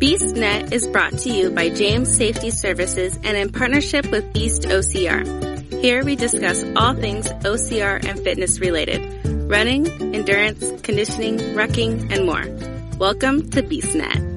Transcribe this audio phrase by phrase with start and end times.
[0.00, 5.78] BeastNet is brought to you by James Safety Services and in partnership with Beast OCR.
[5.82, 9.02] Here we discuss all things OCR and fitness related.
[9.50, 12.46] Running, endurance, conditioning, rucking, and more.
[12.96, 14.30] Welcome to BeastNet.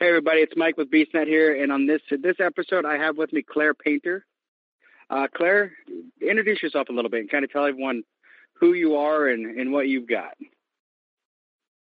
[0.00, 3.34] Hey everybody, it's Mike with BeastNet here, and on this this episode, I have with
[3.34, 4.24] me Claire Painter.
[5.10, 5.72] Uh, Claire,
[6.22, 8.02] introduce yourself a little bit and kind of tell everyone
[8.58, 10.34] who you are and, and what you've got.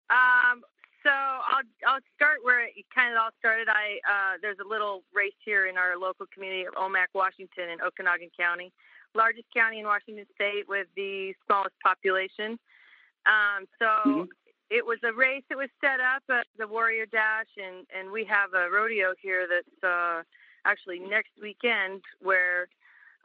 [0.10, 0.62] Um,
[1.04, 3.68] so I'll I'll start where it kind of all started.
[3.70, 7.80] I uh, there's a little race here in our local community of Omak, Washington, in
[7.80, 8.72] Okanogan County,
[9.16, 12.60] largest county in Washington State with the smallest population.
[13.26, 14.24] Um, so mm-hmm.
[14.70, 18.26] it was a race that was set up at the Warrior Dash, and and we
[18.26, 20.24] have a rodeo here that's uh,
[20.66, 22.68] actually next weekend where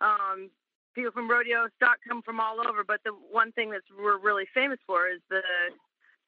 [0.01, 0.51] um,
[0.95, 2.85] people from rodeo stock come from all over.
[2.85, 5.43] But the one thing that's we're really famous for is the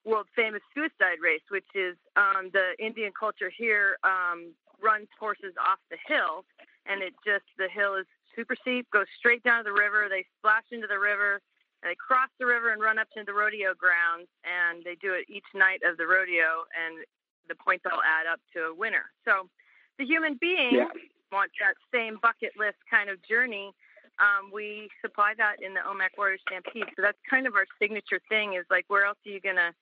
[0.05, 5.79] world famous suicide race, which is um, the Indian culture here um, runs horses off
[5.91, 6.45] the hill,
[6.87, 8.07] and it just the hill is
[8.37, 10.07] super steep, goes straight down to the river.
[10.11, 11.41] They splash into the river.
[11.83, 15.13] And they cross the river and run up to the rodeo grounds, and they do
[15.13, 17.05] it each night of the rodeo, and
[17.47, 19.13] the points all add up to a winner.
[19.29, 19.53] So,
[19.99, 20.89] the human being yeah.
[21.31, 23.71] wants that same bucket list kind of journey
[24.19, 26.87] um, we supply that in the Omak Warrior Stampede.
[26.97, 29.75] So that's kind of our signature thing is like, where else are you going to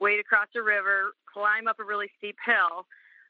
[0.00, 2.86] wade across a river, climb up a really steep hill,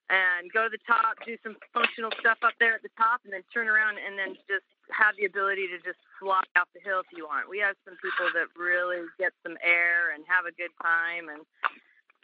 [0.08, 3.32] and go to the top, do some functional stuff up there at the top, and
[3.34, 7.02] then turn around and then just have the ability to just fly off the hill
[7.02, 7.50] if you want.
[7.50, 11.42] We have some people that really get some air and have a good time, and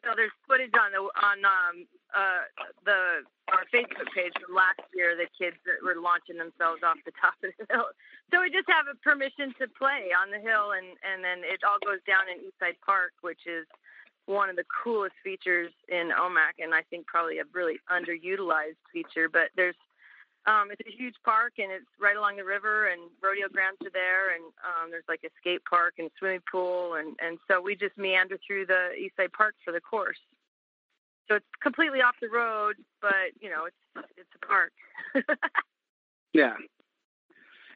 [0.03, 1.77] so there's footage on the on um
[2.11, 2.45] uh
[2.85, 5.15] the our Facebook page from last year.
[5.15, 7.91] The kids that were launching themselves off the top of the hill.
[8.31, 11.63] So we just have a permission to play on the hill, and and then it
[11.63, 13.67] all goes down in Eastside Park, which is
[14.27, 19.29] one of the coolest features in Omak, and I think probably a really underutilized feature.
[19.31, 19.79] But there's
[20.47, 23.95] um, it's a huge park and it's right along the river and rodeo grounds are
[23.95, 27.77] there and um, there's like a skate park and swimming pool and, and so we
[27.77, 30.19] just meander through the east side park for the course.
[31.29, 34.73] So it's completely off the road but you know it's it's a park.
[36.33, 36.55] Yeah.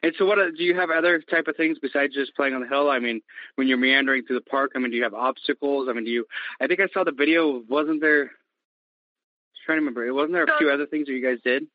[0.01, 2.67] And so what do you have other type of things besides just playing on the
[2.67, 2.89] hill?
[2.89, 3.21] I mean
[3.55, 5.87] when you're meandering through the park i mean do you have obstacles?
[5.89, 6.25] I mean do you
[6.59, 10.33] i think i saw the video wasn't there I was trying to remember it wasn't
[10.33, 11.67] there a so, few other things that you guys did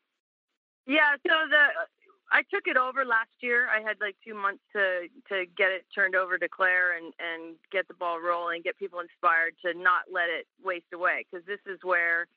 [0.85, 1.87] yeah, so the
[2.33, 3.69] I took it over last year.
[3.69, 7.55] I had like two months to to get it turned over to Claire and and
[7.71, 11.61] get the ball rolling, get people inspired to not let it waste away because this
[11.65, 12.27] is where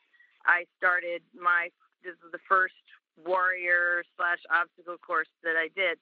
[0.45, 1.71] I started my
[2.05, 2.77] this is the first
[3.25, 5.99] warrior slash obstacle course that I did.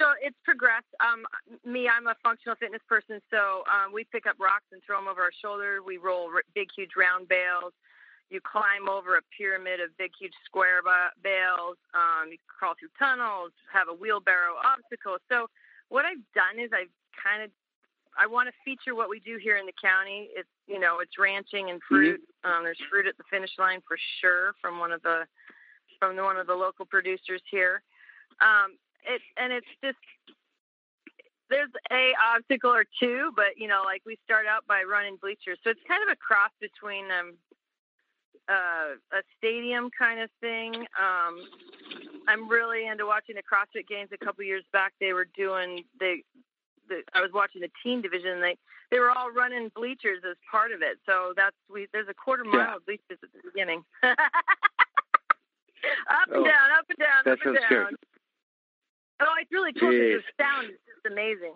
[0.00, 0.90] So it's progressed.
[0.98, 1.22] Um,
[1.62, 5.06] me, I'm a functional fitness person, so um, we pick up rocks and throw them
[5.06, 5.84] over our shoulder.
[5.86, 7.70] We roll big, huge round bales
[8.30, 10.82] you climb over a pyramid of big, huge square
[11.22, 11.53] bales.
[12.34, 15.18] Um, crawl through tunnels, have a wheelbarrow obstacle.
[15.30, 15.46] So
[15.88, 17.50] what I've done is I've kind of
[18.14, 20.30] I want to feature what we do here in the county.
[20.34, 22.20] It's you know it's ranching and fruit.
[22.44, 22.50] Mm-hmm.
[22.50, 25.26] Um, there's fruit at the finish line for sure from one of the
[25.98, 27.82] from one of the local producers here.
[28.40, 29.98] Um, it and it's just
[31.50, 35.58] there's a obstacle or two, but you know like we start out by running bleachers,
[35.62, 37.34] so it's kind of a cross between um,
[38.48, 40.74] uh, a stadium kind of thing.
[40.98, 41.38] Um,
[42.28, 44.10] I'm really into watching the CrossFit Games.
[44.12, 46.22] A couple years back, they were doing they.
[46.88, 48.32] The, I was watching the team division.
[48.32, 48.56] And They
[48.90, 50.98] they were all running bleachers as part of it.
[51.06, 51.86] So that's we.
[51.92, 52.76] There's a quarter mile yeah.
[52.76, 53.84] of bleachers at the beginning.
[54.04, 54.16] up
[56.28, 57.96] and oh, down, up and down, up and down.
[59.20, 59.90] Oh, it's really cool.
[59.90, 61.54] The sound is just amazing.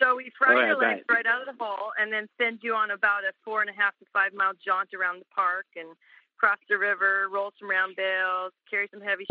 [0.00, 2.74] So we fry oh, your legs right out of the hole and then send you
[2.74, 5.94] on about a four and a half to five mile jaunt around the park and
[6.42, 9.26] cross the river, roll some round bales, carry some heavy.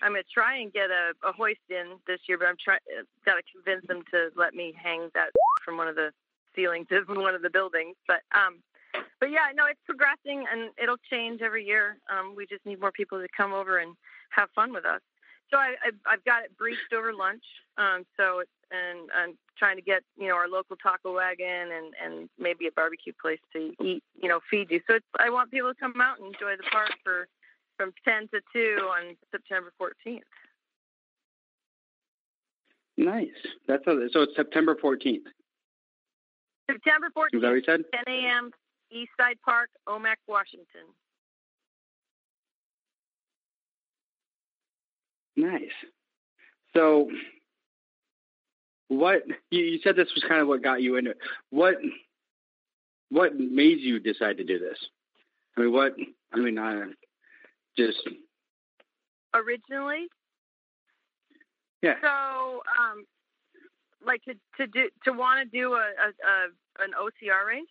[0.00, 2.78] I'm to try and get a, a hoist in this year, but I'm trying.
[3.26, 5.30] Got to convince them to let me hang that
[5.64, 6.10] from one of the
[6.54, 7.96] ceilings of one of the buildings.
[8.06, 8.62] But um,
[9.18, 11.96] but yeah, no, it's progressing and it'll change every year.
[12.06, 13.96] Um, we just need more people to come over and
[14.30, 15.00] have fun with us.
[15.50, 17.44] So I, I have got it briefed over lunch.
[17.76, 21.94] Um, so it's and I'm trying to get you know our local taco wagon and
[22.02, 24.80] and maybe a barbecue place to eat you know feed you.
[24.88, 27.28] So it's, I want people to come out and enjoy the park for
[27.76, 30.20] from 10 to 2 on September 14th.
[32.96, 33.28] Nice.
[33.66, 35.26] That's a, so it's September 14th.
[36.70, 37.34] September 14th.
[37.34, 37.80] Is that what you said?
[38.06, 38.50] 10 a.m.
[38.92, 40.86] East Side Park, Omak, Washington.
[45.36, 45.62] Nice.
[46.74, 47.08] So
[48.88, 51.18] what you, you said this was kind of what got you into it.
[51.50, 51.76] What
[53.10, 54.78] what made you decide to do this?
[55.56, 55.94] I mean, what?
[56.32, 56.82] I mean, I
[57.76, 57.98] just
[59.34, 60.08] originally.
[61.82, 61.94] Yeah.
[62.00, 63.04] So, um,
[64.04, 67.64] like to to do to want to do a, a, a an OCR race.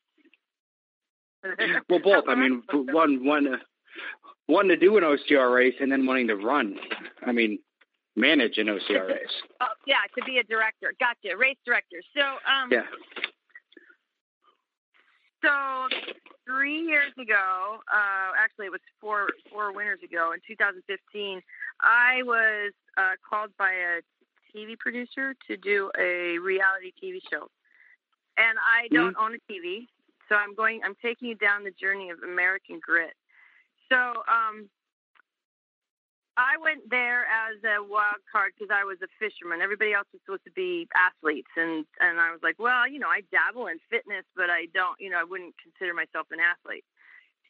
[1.90, 2.26] well, both.
[2.28, 3.58] I mean, one one uh,
[4.48, 6.76] one to do an OCR race and then wanting to run.
[7.26, 7.60] I mean,
[8.16, 9.36] manage an OCR race.
[9.62, 10.94] oh, yeah, to be a director.
[11.00, 11.38] Gotcha.
[11.38, 12.02] Race director.
[12.16, 12.84] So, um, yeah.
[15.44, 15.88] So
[16.48, 21.42] three years ago, uh, actually it was four four winters ago in 2015,
[21.82, 24.02] I was uh, called by a
[24.56, 27.48] TV producer to do a reality TV show,
[28.38, 28.96] and I mm-hmm.
[28.96, 29.24] don't mm-hmm.
[29.24, 29.88] own a TV,
[30.30, 30.80] so I'm going.
[30.86, 33.14] I'm taking you down the journey of American Grit.
[33.94, 34.66] So um,
[36.34, 39.62] I went there as a wild card because I was a fisherman.
[39.62, 43.08] Everybody else was supposed to be athletes, and and I was like, well, you know,
[43.10, 46.86] I dabble in fitness, but I don't, you know, I wouldn't consider myself an athlete.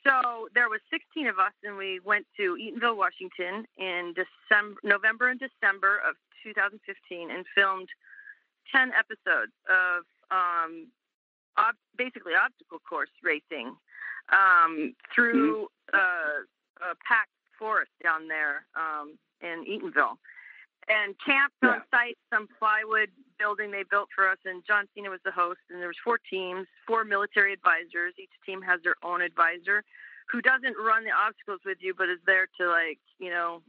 [0.04, 5.32] So there was 16 of us, and we went to Eatonville, Washington, in December, November
[5.32, 7.88] and December of 2015, and filmed
[8.76, 10.92] 10 episodes of um,
[11.56, 13.72] ob- basically obstacle course racing
[14.32, 15.98] um, through mm-hmm.
[15.98, 20.18] uh, a packed forest down there um, in Eatonville.
[20.90, 21.70] And camped yeah.
[21.70, 23.08] on site, some plywood
[23.40, 25.60] building they built for us, and John Cena was the host.
[25.72, 28.14] And there was four teams, four military advisors.
[28.20, 29.84] Each team has their own advisor,
[30.30, 33.62] who doesn't run the obstacles with you, but is there to like you know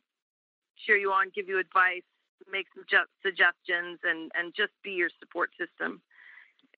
[0.84, 2.02] cheer you on, give you advice,
[2.50, 2.84] make some
[3.22, 6.02] suggestions, and and just be your support system.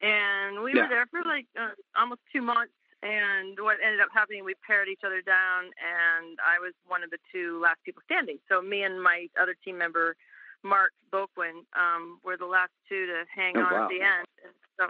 [0.02, 0.82] And we yeah.
[0.82, 4.88] were there for like uh, almost two months, and what ended up happening, we paired
[4.88, 8.38] each other down, and I was one of the two last people standing.
[8.48, 10.16] So me and my other team member,
[10.62, 13.84] Mark Boquin, um, were the last two to hang oh, on wow.
[13.84, 14.26] at the end.
[14.44, 14.86] And so,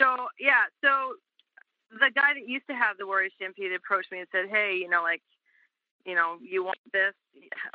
[0.00, 1.16] so yeah, so
[1.90, 4.88] the guy that used to have the Warrior Stampede approached me and said, "Hey, you
[4.88, 5.22] know, like,
[6.04, 7.14] you know, you want this,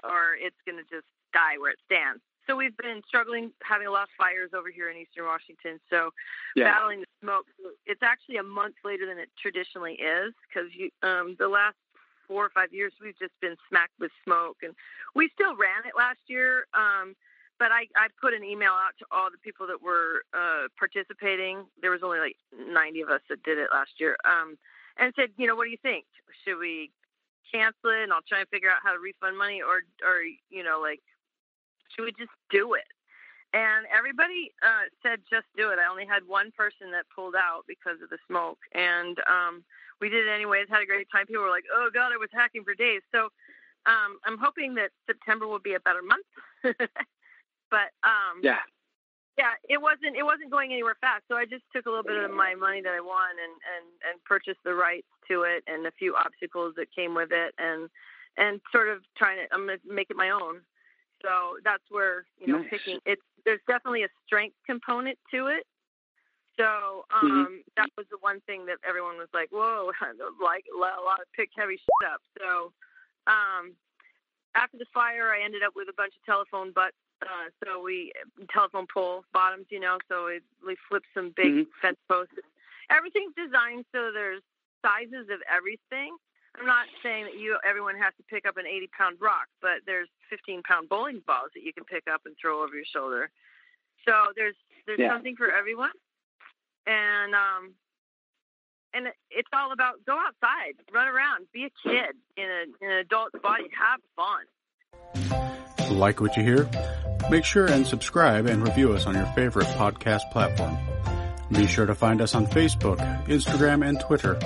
[0.03, 3.91] or it's going to just die where it stands." So we've been struggling, having a
[3.91, 5.79] lot of fires over here in Eastern Washington.
[5.89, 6.11] So
[6.55, 6.71] yeah.
[6.71, 7.45] battling the smoke.
[7.85, 10.69] It's actually a month later than it traditionally is because
[11.03, 11.75] um, the last
[12.27, 14.73] four or five years we've just been smacked with smoke, and
[15.15, 16.67] we still ran it last year.
[16.73, 17.15] Um,
[17.59, 21.63] but I, I put an email out to all the people that were uh, participating.
[21.81, 24.57] There was only like 90 of us that did it last year, um,
[24.97, 26.05] and said, you know, what do you think?
[26.43, 26.91] Should we
[27.53, 30.63] cancel it, and I'll try and figure out how to refund money, or, or you
[30.63, 30.99] know, like
[31.93, 32.89] should we just do it?
[33.53, 35.77] And everybody uh, said, just do it.
[35.77, 38.57] I only had one person that pulled out because of the smoke.
[38.73, 39.63] And um,
[40.01, 41.27] we did it anyways, had a great time.
[41.27, 43.01] People were like, oh, God, I was hacking for days.
[43.13, 43.29] So
[43.85, 46.25] um, I'm hoping that September will be a better month.
[46.63, 48.65] but um, yeah.
[49.37, 51.23] Yeah, it wasn't it wasn't going anywhere fast.
[51.27, 53.85] So I just took a little bit of my money that I won and, and,
[54.05, 57.89] and purchased the rights to it and a few obstacles that came with it and
[58.37, 60.61] and sort of trying to I'm gonna make it my own.
[61.23, 62.69] So that's where you know nice.
[62.69, 65.65] picking it's there's definitely a strength component to it.
[66.59, 67.55] So um, mm-hmm.
[67.77, 69.91] that was the one thing that everyone was like, "Whoa!"
[70.43, 72.21] like a lot of pick heavy shit up.
[72.39, 72.71] So
[73.27, 73.73] um,
[74.55, 76.97] after the fire, I ended up with a bunch of telephone butts.
[77.21, 78.11] Uh, so we
[78.51, 79.97] telephone pole bottoms, you know.
[80.09, 81.71] So we, we flipped some big mm-hmm.
[81.81, 82.35] fence posts.
[82.91, 84.43] Everything's designed so there's
[84.83, 86.17] sizes of everything.
[86.59, 89.81] I'm not saying that you everyone has to pick up an 80 pound rock, but
[89.85, 93.29] there's 15 pound bowling balls that you can pick up and throw over your shoulder.
[94.05, 94.55] So there's
[94.85, 95.09] there's yeah.
[95.09, 95.95] something for everyone,
[96.85, 97.73] and um,
[98.93, 102.97] and it's all about go outside, run around, be a kid in, a, in an
[102.99, 104.45] adult's body, have fun.
[105.89, 106.69] Like what you hear?
[107.29, 110.77] Make sure and subscribe and review us on your favorite podcast platform.
[111.51, 114.39] Be sure to find us on Facebook, Instagram, and Twitter.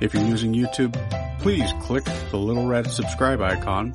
[0.00, 0.96] If you're using YouTube,
[1.40, 3.94] please click the little red subscribe icon,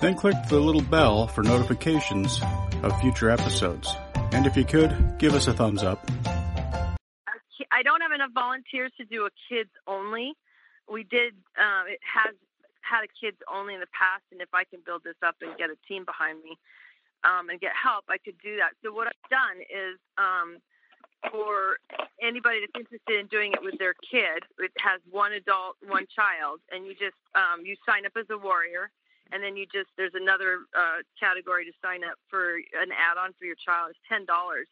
[0.00, 2.42] then click the little bell for notifications
[2.82, 3.94] of future episodes.
[4.32, 6.10] And if you could, give us a thumbs up.
[7.70, 10.34] I don't have enough volunteers to do a kids only.
[10.90, 12.34] We did, uh, it has
[12.82, 15.56] had a kids only in the past, and if I can build this up and
[15.56, 16.58] get a team behind me
[17.22, 18.74] um, and get help, I could do that.
[18.82, 20.58] So what I've done is um,
[21.30, 21.78] for
[22.22, 26.60] anybody that's interested in doing it with their kid, it has one adult, one child,
[26.72, 28.90] and you just um, you sign up as a warrior,
[29.32, 33.44] and then you just there's another uh, category to sign up for an add-on for
[33.44, 33.90] your child.
[33.90, 34.68] It's ten dollars.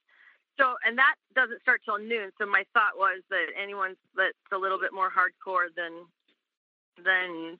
[0.61, 2.31] So, and that doesn't start till noon.
[2.39, 6.05] So my thought was that anyone that's a little bit more hardcore than
[7.03, 7.59] than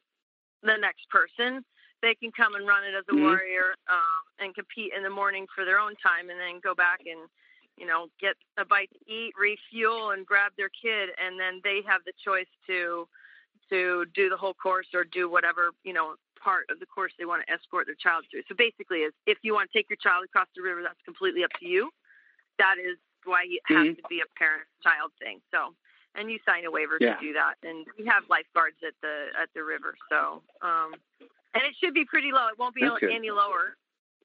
[0.63, 1.65] the next person,
[2.03, 3.25] they can come and run it as a mm-hmm.
[3.25, 7.01] warrior um, and compete in the morning for their own time, and then go back
[7.07, 7.29] and
[7.83, 11.81] you know, get a bite to eat, refuel, and grab their kid, and then they
[11.85, 13.09] have the choice to
[13.71, 17.25] to do the whole course or do whatever you know part of the course they
[17.25, 18.43] want to escort their child through.
[18.49, 21.43] So basically, is if you want to take your child across the river, that's completely
[21.43, 21.91] up to you.
[22.59, 23.97] That is why it has Mhm.
[23.97, 25.43] to be a parent-child thing.
[25.51, 25.75] So,
[26.15, 27.15] and you sign a waiver Yeah.
[27.15, 29.97] to do that, and we have lifeguards at the at the river.
[30.09, 30.95] So, um,
[31.55, 32.47] and it should be pretty low.
[32.47, 33.11] It won't be That's good.
[33.11, 33.77] any lower,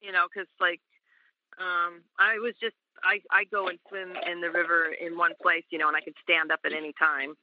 [0.02, 0.82] you know, because like
[1.60, 5.64] um, I was just I I go and swim in the river in one place,
[5.70, 7.34] you know, and I can stand up at any time.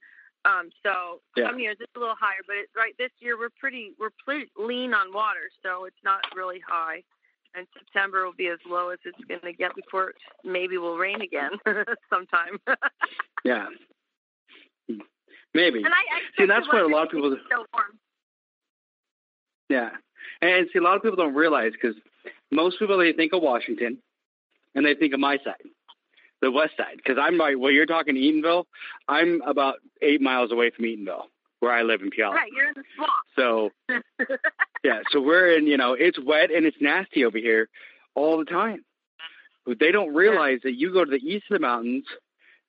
[0.45, 1.49] Um, so Yeah.
[1.49, 4.51] some years it's a little higher, but it, right this year we're pretty we're pretty
[4.59, 7.03] lean on water, so it's not really high.
[7.57, 10.97] And September will be as low as it's going to get before it maybe will
[10.99, 11.53] rain again
[12.11, 12.59] sometime.
[13.45, 13.67] Yeah.
[15.55, 15.85] Maybe.
[15.85, 17.99] I, I See, that's what a lot of people- so warm.
[19.69, 19.91] Yeah,
[20.43, 21.95] and see, a lot of people don't realize because
[22.51, 23.99] most people they think of Washington,
[24.75, 25.55] and they think of my side,
[26.41, 26.97] the west side.
[26.97, 28.65] Because I'm like, well, you're talking Eatonville.
[29.09, 31.25] I'm about eight miles away from Eatonville,
[31.61, 32.35] where I live in Puyallup.
[32.35, 33.13] Right, you're in the swamp.
[33.37, 33.71] So
[34.85, 35.67] yeah, so we're in.
[35.67, 37.69] You know, it's wet and it's nasty over here
[38.15, 38.85] all the time.
[39.67, 42.05] But they don't realize that you go to the east of the mountains,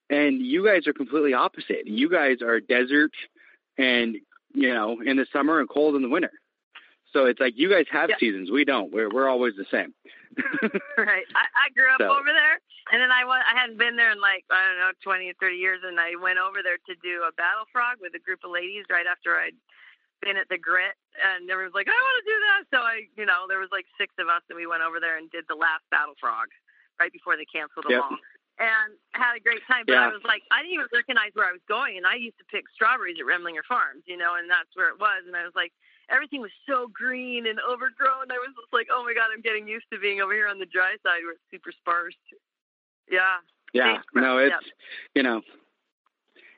[0.09, 1.85] and you guys are completely opposite.
[1.85, 3.11] You guys are desert,
[3.77, 4.15] and
[4.53, 6.31] you know, in the summer and cold in the winter.
[7.15, 8.19] So it's like you guys have Yeah.
[8.19, 8.51] seasons.
[8.51, 8.91] We don't.
[8.91, 9.95] We're we're always the same.
[10.99, 11.23] right.
[11.31, 12.59] I, I grew up So- over there,
[12.91, 15.37] and then I wa- I hadn't been there in like I don't know twenty or
[15.39, 18.43] thirty years, and I went over there to do a battle frog with a group
[18.43, 19.55] of ladies right after I'd
[20.19, 22.59] been at the Grit, and everyone was like, I want to do that.
[22.71, 25.15] So I, you know, there was like six of us, and we went over there
[25.15, 26.51] and did the last battle frog
[26.99, 28.19] right before they canceled them all.
[28.59, 31.51] And had a great time, but I was like, I didn't even recognize where I
[31.51, 34.71] was going, and I used to pick strawberries at Remlinger Farms, you know, and that's
[34.79, 35.27] where it was.
[35.27, 35.75] And I was like,
[36.09, 38.31] everything was so green and overgrown.
[38.31, 40.59] I was just like, oh my god, I'm getting used to being over here on
[40.59, 42.15] the dry side where it's super sparse.
[43.09, 43.37] Yeah.
[43.73, 44.55] Yeah, no, it's
[45.15, 45.41] you know,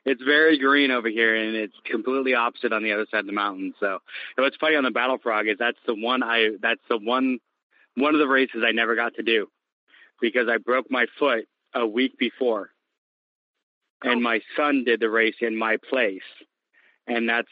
[0.04, 3.32] it's very green over here, and it's completely opposite on the other side of the
[3.32, 3.74] mountain.
[3.80, 3.98] So,
[4.36, 7.40] and what's funny on the Battle Frog is that's the one I that's the one
[7.96, 9.48] one of the races I never got to do
[10.20, 12.70] because I broke my foot a week before,
[14.02, 14.20] and Oh.
[14.20, 16.22] my son did the race in my place,
[17.08, 17.50] and that's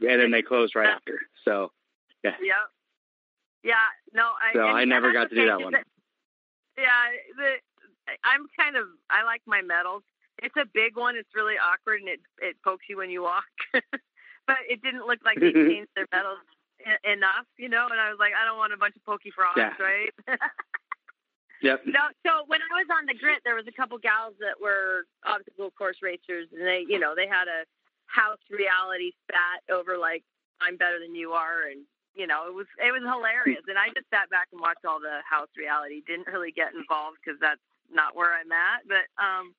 [0.00, 1.20] and then they closed right after.
[1.44, 1.70] So,
[2.24, 2.32] Yeah.
[3.62, 3.74] Yeah.
[4.14, 4.52] No, I.
[4.54, 5.72] So I never got to do that one.
[6.78, 6.92] yeah,
[7.36, 7.50] the
[8.24, 10.02] I'm kind of I like my medals.
[10.42, 11.16] It's a big one.
[11.16, 13.44] It's really awkward and it it pokes you when you walk.
[14.46, 16.38] but it didn't look like they changed their medals
[17.04, 17.86] enough, you know.
[17.90, 19.76] And I was like, I don't want a bunch of pokey frogs, Yeah.
[19.78, 20.10] right?
[21.62, 24.56] yep, No, so when I was on the grit, there was a couple gals that
[24.60, 27.68] were obstacle course racers, and they, you know, they had a
[28.10, 30.24] house reality spat over like
[30.60, 33.64] I'm better than you are, and you know, it was it was hilarious.
[33.68, 36.02] And I just sat back and watched all the house reality.
[36.06, 38.84] Didn't really get involved because that's not where I'm at.
[38.86, 39.54] But um,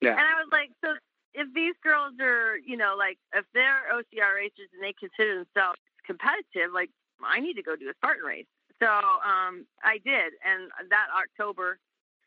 [0.00, 0.94] yeah, and I was like, so
[1.34, 5.80] if these girls are, you know, like if they're OCR racers and they consider themselves
[6.06, 6.90] competitive, like
[7.24, 8.50] I need to go do a Spartan race.
[8.78, 11.78] So um, I did, and that October,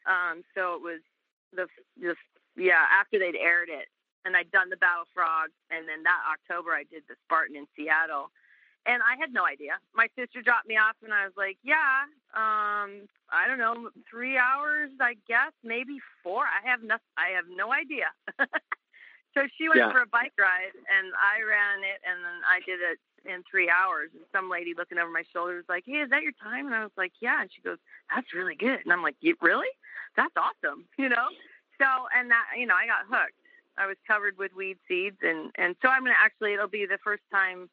[0.03, 0.99] um, so it was
[1.55, 2.15] the the
[2.57, 3.87] yeah after they'd aired it,
[4.25, 7.67] and I'd done the Battle Frog, and then that October I did the Spartan in
[7.75, 8.31] Seattle,
[8.85, 9.77] and I had no idea.
[9.93, 14.37] My sister dropped me off, and I was like, yeah, um, I don't know, three
[14.37, 16.43] hours, I guess, maybe four.
[16.43, 18.09] I have no, I have no idea.
[19.33, 19.91] so she went Yeah.
[19.91, 23.69] for a bike ride, and I ran it, and then I did it in three
[23.69, 24.09] hours.
[24.13, 26.73] And some lady looking over my shoulder was like, "Hey, is that your time?" And
[26.73, 27.77] I was like, "Yeah." And she goes,
[28.13, 29.69] "That's really good." And I'm like, "You really?
[30.15, 31.29] That's awesome," you know.
[31.79, 31.85] So,
[32.17, 33.40] and that, you know, I got hooked.
[33.77, 36.99] I was covered with weed seeds, and and so I'm gonna actually, it'll be the
[37.03, 37.69] first time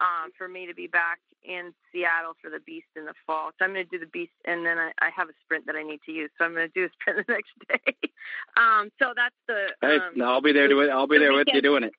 [0.00, 3.50] um, for me to be back in Seattle for the Beast in the fall.
[3.58, 5.76] So I'm going to do the Beast, and then I, I have a sprint that
[5.76, 6.30] I need to use.
[6.36, 8.10] So I'm going to do a sprint the next day.
[8.56, 9.72] um, so that's the.
[9.80, 10.90] hey, Um, I'll be there it.
[10.90, 11.92] I'll be the there with you doing it.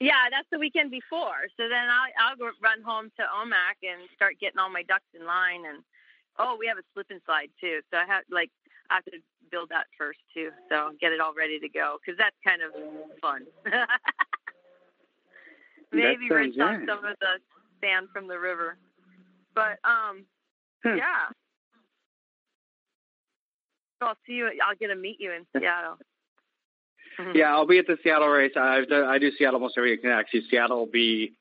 [0.00, 1.50] yeah, that's the weekend before.
[1.56, 5.08] So then I'll I'll go run home to Omak and start getting all my ducks
[5.18, 5.66] in line.
[5.66, 5.82] And
[6.38, 7.80] oh, we have a slip and slide too.
[7.90, 8.50] So I have like
[8.90, 9.18] I have to
[9.50, 10.50] build that first too.
[10.68, 12.72] So get it all ready to go because that's kind of
[13.20, 13.46] fun.
[15.92, 17.38] Maybe rinse off some of the
[17.80, 18.76] sand from the river.
[19.54, 20.24] But um,
[20.84, 20.98] Hmm.
[20.98, 21.28] yeah.
[24.00, 24.50] So I'll see you.
[24.66, 25.98] I'll get to meet you in Seattle.
[27.34, 28.52] Yeah, I'll be at the Seattle race.
[28.56, 30.12] I've done, I do Seattle almost every year.
[30.12, 31.32] Actually, Seattle will be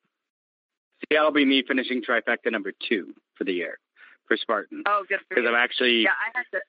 [1.09, 3.79] Seattle will be me finishing trifecta number two for the year
[4.27, 5.45] for Spartan Oh, good for because.
[5.49, 6.59] I'm actually Yeah, I have to.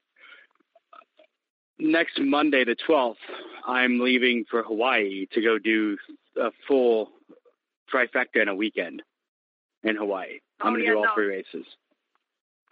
[1.78, 3.16] Next Monday the 12th.
[3.66, 5.96] I'm leaving for Hawaii to go do
[6.40, 7.10] a full
[7.92, 9.02] trifecta in a weekend
[9.82, 10.38] in Hawaii.
[10.60, 11.14] I'm Oh, going to yeah, do all no.
[11.14, 11.66] three races.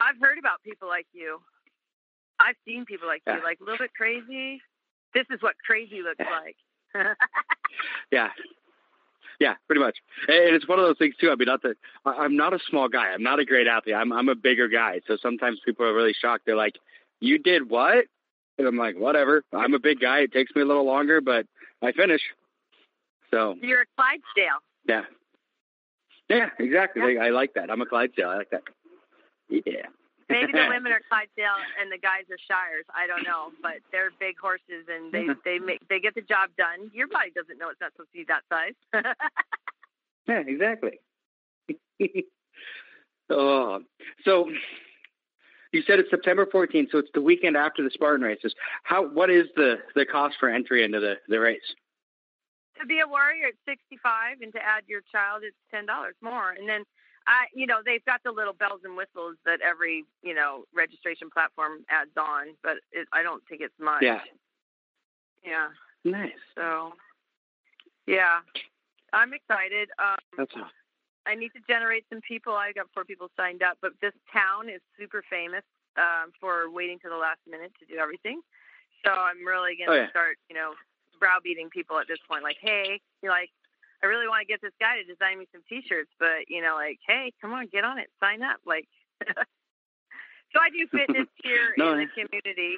[0.00, 1.40] I've heard about people like you.
[2.40, 3.36] I've seen people like Yeah.
[3.38, 4.60] you, like a little bit crazy.
[5.14, 6.56] This is what crazy looks like.
[8.10, 8.28] Yeah.
[9.40, 9.96] Yeah, pretty much.
[10.28, 11.30] And it's one of those things too.
[11.30, 13.08] I mean, not that I'm not a small guy.
[13.08, 13.96] I'm not a great athlete.
[13.96, 15.00] I'm I'm a bigger guy.
[15.08, 16.44] So sometimes people are really shocked.
[16.46, 16.76] They're like,
[17.20, 18.04] "You did what?"
[18.62, 19.42] And I'm like, "Whatever.
[19.52, 20.20] I'm a big guy.
[20.20, 21.46] It takes me a little longer, but
[21.82, 22.20] I finish."
[23.30, 24.60] So You're a Clydesdale.
[24.86, 25.02] yeah,
[26.28, 27.18] yeah, exactly.
[27.18, 27.70] I like that.
[27.70, 28.28] I'm a Clydesdale.
[28.28, 28.62] I like that.
[29.48, 29.86] Yeah.
[30.28, 32.84] Maybe the women are Clydesdale and the guys are Shires.
[32.94, 35.42] I don't know, but they're big horses and they Mhm.
[35.44, 36.90] they make they get the job done.
[36.94, 38.74] Your body doesn't know it's not supposed to be that size.
[40.28, 41.00] Yeah, exactly.
[43.30, 43.80] oh,
[44.24, 44.48] so
[45.72, 48.54] you said it's September 14th, so it's the weekend after the Spartan races.
[48.82, 49.06] How?
[49.08, 51.74] What is the the cost for entry into the the race?
[52.82, 56.14] to be a warrior, it's sixty five, and to add your child, it's ten dollars
[56.20, 56.50] more.
[56.50, 56.84] And then,
[57.26, 61.30] I, you know, they've got the little bells and whistles that every you know registration
[61.30, 64.02] platform adds on, but it, I don't think it's much.
[64.02, 64.20] Yeah.
[65.44, 65.68] Yeah.
[66.04, 66.32] Nice.
[66.56, 66.92] So,
[68.06, 68.40] yeah,
[69.12, 69.88] I'm excited.
[69.98, 70.68] Um, That's awesome.
[71.26, 72.52] I need to generate some people.
[72.54, 75.62] I got four people signed up, but this town is super famous
[75.96, 78.40] um, for waiting to the last minute to do everything.
[79.04, 80.10] So I'm really going to Oh, yeah.
[80.10, 80.74] start, you know,
[81.20, 82.42] browbeating people at this point.
[82.42, 83.50] Like, hey, you like,
[84.02, 86.74] I really want to get this guy to design me some T-shirts, but you know,
[86.74, 88.58] like, hey, come on, get on it, sign up.
[88.66, 88.88] Like,
[89.26, 92.76] so I do fitness here No, in the community.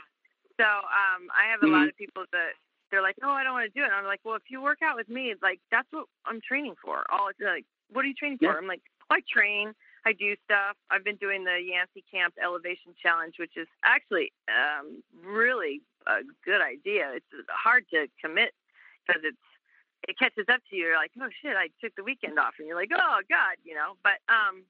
[0.60, 2.52] So um, I have a lot of people that
[2.90, 3.86] they're like, no, I don't want to do it.
[3.88, 6.40] And I'm like, well, if you work out with me, it's like that's what I'm
[6.46, 7.02] training for.
[7.10, 8.56] All it's like, what are you training for?
[8.56, 9.72] I'm like, I train,
[10.06, 10.76] I do stuff.
[10.90, 16.60] I've been doing the Yancy Camp Elevation Challenge, which is actually um, really a good
[16.60, 17.12] idea.
[17.16, 18.52] It's hard to commit
[19.06, 19.36] because it's
[20.06, 20.92] it catches up to you.
[20.92, 23.74] You're like, oh shit, I took the weekend off, and you're like, oh god, you
[23.74, 23.96] know.
[24.02, 24.64] But um,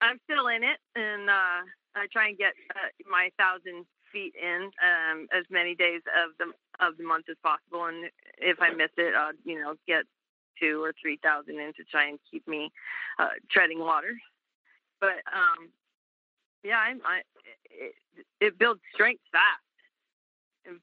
[0.00, 4.70] I'm still in it, and uh, I try and get uh, my thousand feet in
[4.78, 7.86] um, as many days of the of the month as possible.
[7.86, 10.04] And if I miss it, I'll you know get
[10.60, 12.70] two or three thousand in to try and keep me
[13.18, 14.16] uh, treading water.
[15.00, 15.70] But um,
[16.62, 17.20] yeah, I'm, I
[17.70, 17.94] it,
[18.40, 19.62] it builds strength fast.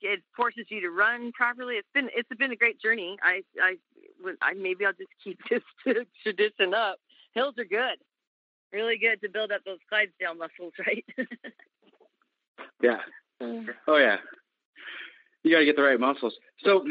[0.02, 1.76] It forces you to run properly.
[1.76, 3.18] It's been it's been a great journey.
[3.22, 3.76] I I,
[4.42, 5.40] I maybe I'll just keep
[5.86, 6.98] this tradition up.
[7.34, 7.98] Hills are good,
[8.72, 11.06] really good to build up those Clydesdale muscles, right?
[12.82, 13.00] Yeah.
[13.88, 14.18] Oh yeah.
[15.44, 16.34] You got to get the right muscles.
[16.64, 16.86] So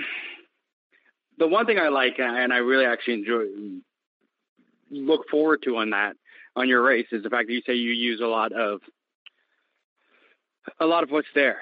[1.38, 3.44] the one thing I like, and I really actually enjoy,
[4.90, 6.16] look forward to on that
[6.56, 8.80] on your race is the fact that you say you use a lot of
[10.80, 11.58] a lot of what's there.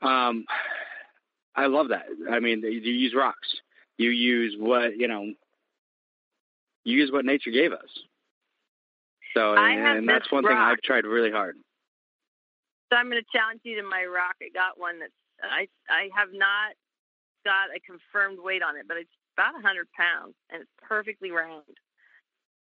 [0.00, 0.44] Um,
[1.54, 2.06] I love that.
[2.30, 3.48] I mean, you use rocks.
[3.98, 5.32] You use what you know.
[6.84, 7.88] You use what nature gave us.
[9.34, 10.56] So, and, and that's one thing.
[10.56, 11.56] I've tried really hard.
[12.90, 14.36] So I'm going to challenge you to my rock.
[14.42, 16.74] I got one that's I I have not
[17.44, 21.30] got a confirmed weight on it, but it's about a hundred pounds and it's perfectly
[21.30, 21.76] round.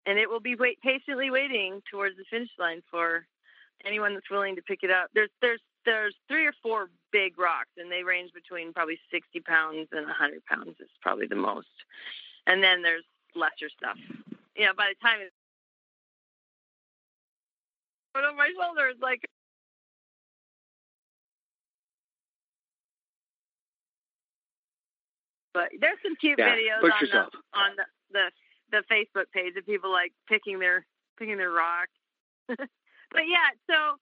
[0.06, 3.26] And it will be wait patiently waiting towards the finish line for
[3.86, 5.10] anyone that's willing to pick it up.
[5.14, 9.88] There's there's there's three or four big rocks and they range between probably sixty pounds
[9.92, 11.68] and a hundred pounds is probably the most.
[12.48, 13.04] And then there's
[13.36, 13.98] lesser stuff.
[14.56, 15.36] You know, by the time it's
[18.14, 19.26] put on my shoulder, it's like
[25.54, 27.30] But there's some cute Yeah, videos on yourself.
[27.32, 28.26] the on the, the
[28.72, 30.86] the Facebook page of people like picking their
[31.18, 31.88] picking their rock.
[32.48, 33.98] but yeah, so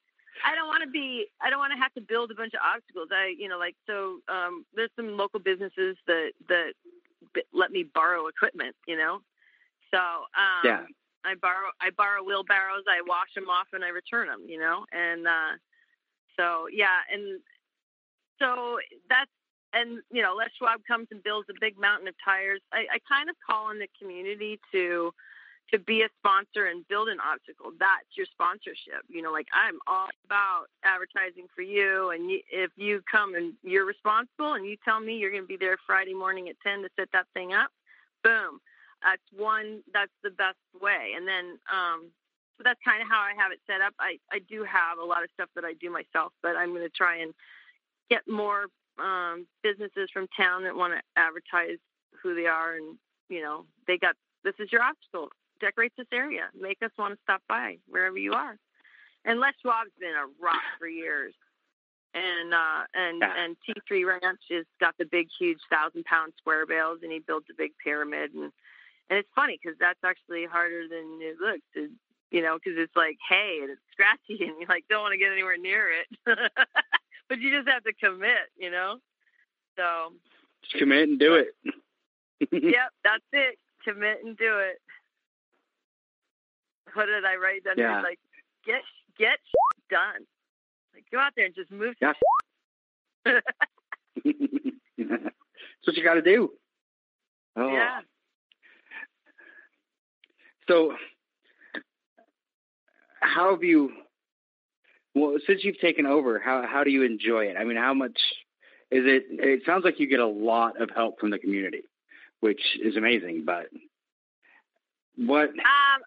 [0.45, 2.61] I don't want to be I don't want to have to build a bunch of
[2.63, 3.09] obstacles.
[3.11, 6.73] I you know like so um there's some local businesses that that
[7.33, 9.19] b- let me borrow equipment, you know.
[9.91, 10.85] So um Yeah.
[11.23, 14.85] I borrow I borrow wheelbarrows, I wash them off and I return them, you know.
[14.91, 15.53] And uh
[16.39, 17.41] so yeah, and
[18.39, 19.29] so that's
[19.73, 22.61] and you know, Les Schwab comes and builds a big mountain of tires.
[22.71, 25.13] I, I kind of call on the community to
[25.71, 27.71] to be a sponsor and build an obstacle.
[27.79, 29.07] That's your sponsorship.
[29.07, 33.53] You know, like I'm all about advertising for you, and you, if you come and
[33.63, 36.81] you're responsible, and you tell me you're going to be there Friday morning at ten
[36.81, 37.71] to set that thing up,
[38.23, 38.59] boom.
[39.01, 39.81] That's one.
[39.93, 41.13] That's the best way.
[41.15, 42.11] And then, um,
[42.57, 43.93] so that's kind of how I have it set up.
[43.99, 46.83] I I do have a lot of stuff that I do myself, but I'm going
[46.83, 47.33] to try and
[48.09, 48.65] get more
[48.99, 51.77] um, businesses from town that want to advertise
[52.21, 52.97] who they are, and
[53.29, 55.29] you know, they got this is your obstacle.
[55.59, 56.49] Decorate this area.
[56.59, 58.57] Make us want to stop by wherever you are.
[59.25, 61.33] And Les Schwab's been a rock for years,
[62.15, 63.43] and uh, and Yeah.
[63.43, 67.45] and T3 Ranch has got the big, huge thousand pound square bales, and he builds
[67.51, 68.51] a big pyramid, and
[69.09, 71.63] and it's funny because that's actually harder than it looks.
[71.75, 71.89] To,
[72.31, 75.17] you know, because it's like hay and it's scratchy, and you like don't want to
[75.19, 76.07] get anywhere near it.
[77.31, 78.97] but you just have to commit, you know.
[79.77, 80.11] So
[80.63, 81.55] just commit and do it.
[82.51, 83.57] yep, that's it.
[83.85, 84.81] Commit and do it.
[86.93, 87.75] What did I write down?
[87.77, 88.01] Yeah.
[88.01, 88.19] Like
[88.65, 88.81] get
[89.17, 89.39] get
[89.89, 90.27] done.
[90.93, 91.95] Like go out there and just move.
[92.01, 92.11] Yeah.
[93.23, 93.37] That's
[95.85, 96.51] what you got to do.
[97.55, 97.71] Oh.
[97.71, 98.01] Yeah.
[100.67, 100.95] So,
[103.21, 103.89] how have you?
[105.13, 107.57] Well, since you've taken over, how how do you enjoy it?
[107.57, 108.17] I mean, how much
[108.91, 109.23] is it?
[109.29, 111.83] It sounds like you get a lot of help from the community,
[112.39, 113.43] which is amazing.
[113.45, 113.67] But
[115.17, 115.49] what?
[115.49, 115.55] Um,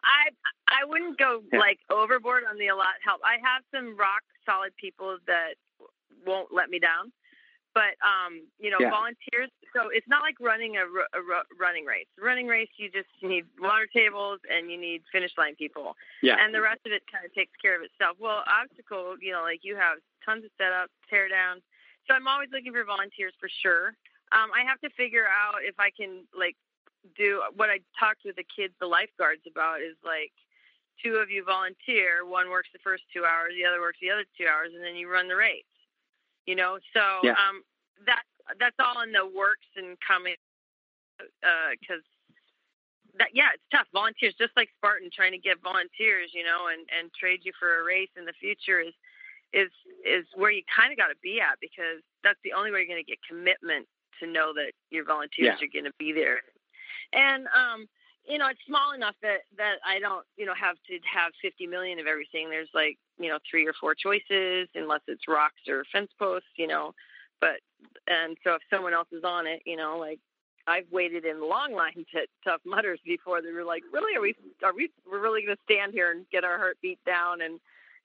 [0.05, 0.31] I
[0.69, 1.59] I wouldn't go Yeah.
[1.59, 3.21] like overboard on the a lot help.
[3.25, 5.55] I have some rock solid people that
[6.27, 7.13] won't let me down,
[7.75, 8.91] but um, you know, Yeah.
[8.91, 9.51] volunteers.
[9.75, 11.21] So it's not like running a, ru- a
[11.59, 12.07] running race.
[12.17, 16.37] Running race, you just need water tables and you need finish line people, Yeah.
[16.39, 18.17] and the rest of it kind of takes care of itself.
[18.21, 21.61] Well, obstacle, you know, like you have tons of setup, tear down.
[22.07, 23.97] So I'm always looking for volunteers for sure.
[24.31, 26.57] Um, I have to figure out if I can like
[27.19, 30.33] do what I talked with the kids, the lifeguards about is like
[31.03, 34.25] two of you volunteer, one works the first two hours, the other works the other
[34.39, 35.67] two hours, and then you run the race.
[36.47, 37.33] You know, so Yeah.
[37.41, 37.65] um,
[38.07, 38.23] that
[38.61, 40.35] that's all in the works and coming
[41.19, 42.03] because
[43.19, 43.87] that yeah, it's tough.
[43.93, 47.81] Volunteers, just like Spartan, trying to get volunteers, you know, and and trade you for
[47.81, 48.95] a race in the future is
[49.53, 49.71] is
[50.05, 52.91] is where you kind of got to be at because that's the only way you're
[52.91, 53.87] going to get commitment
[54.21, 55.65] to know that your volunteers Yeah.
[55.65, 56.41] are going to be there.
[57.13, 57.87] And um,
[58.27, 61.67] you know, it's small enough that that I don't, you know, have to have 50
[61.67, 62.51] million of everything.
[62.51, 66.67] There's like, you know, three or four choices, unless it's rocks or fence posts, you
[66.67, 66.93] know.
[67.41, 67.61] But
[68.07, 70.19] and so if someone else is on it, you know, like
[70.67, 73.43] I've waited in long lines at Tough Mudders before.
[73.43, 74.17] They were like, "Really?
[74.17, 74.35] Are we?
[74.63, 74.91] Are we?
[75.11, 77.61] We're really going to stand here and get our heartbeat down and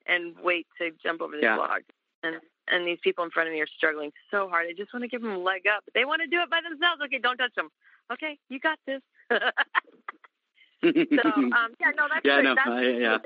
[0.07, 1.57] and wait to jump over this Yeah.
[1.57, 1.81] log?"
[2.23, 2.35] And
[2.67, 4.67] and these people in front of me are struggling so hard.
[4.67, 6.49] I just want to give them a leg up, but they want to do it
[6.49, 7.01] by themselves.
[7.05, 7.69] Okay, don't touch them.
[8.11, 9.01] Okay, you got this.
[10.81, 13.17] So um, yeah, no, that's Yeah, no, I- yeah.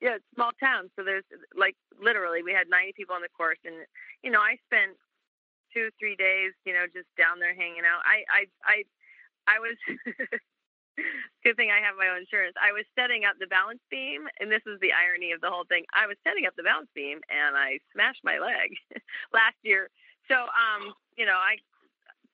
[0.00, 3.60] Yeah, it's small town, so there's like literally we had 90 people on the course,
[3.64, 3.84] and
[4.24, 4.96] you know I spent
[5.72, 8.00] two three days, you know, just down there hanging out.
[8.04, 8.76] I I I
[9.46, 9.76] I was.
[11.40, 12.52] Good thing I have my own insurance.
[12.60, 15.64] I was setting up the balance beam, and this is the irony of the whole
[15.64, 15.88] thing.
[15.96, 18.76] I was setting up the balance beam, and I smashed my leg
[19.32, 19.88] last year.
[20.28, 21.56] So, um, you know, I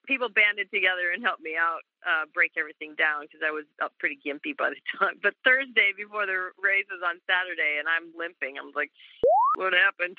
[0.06, 3.92] people banded together and helped me out uh, break everything down because I was up
[3.98, 5.18] pretty gimpy by the time.
[5.22, 8.56] But Thursday before the race was on Saturday, and I'm limping.
[8.58, 8.90] I'm like,
[9.56, 10.16] what happened?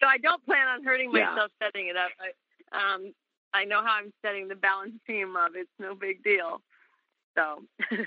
[0.00, 1.30] So I don't plan on hurting Yeah.
[1.34, 2.10] myself setting it up.
[2.22, 2.30] I,
[2.72, 3.12] um,
[3.52, 5.52] I know how I'm setting the balance beam up.
[5.54, 6.62] It's no big deal.
[7.36, 7.62] So,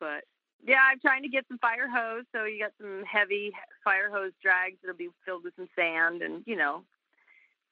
[0.00, 0.24] but
[0.66, 2.24] yeah, I'm trying to get some fire hose.
[2.34, 3.52] So you got some heavy
[3.84, 6.82] fire hose drags that'll be filled with some sand, and you know,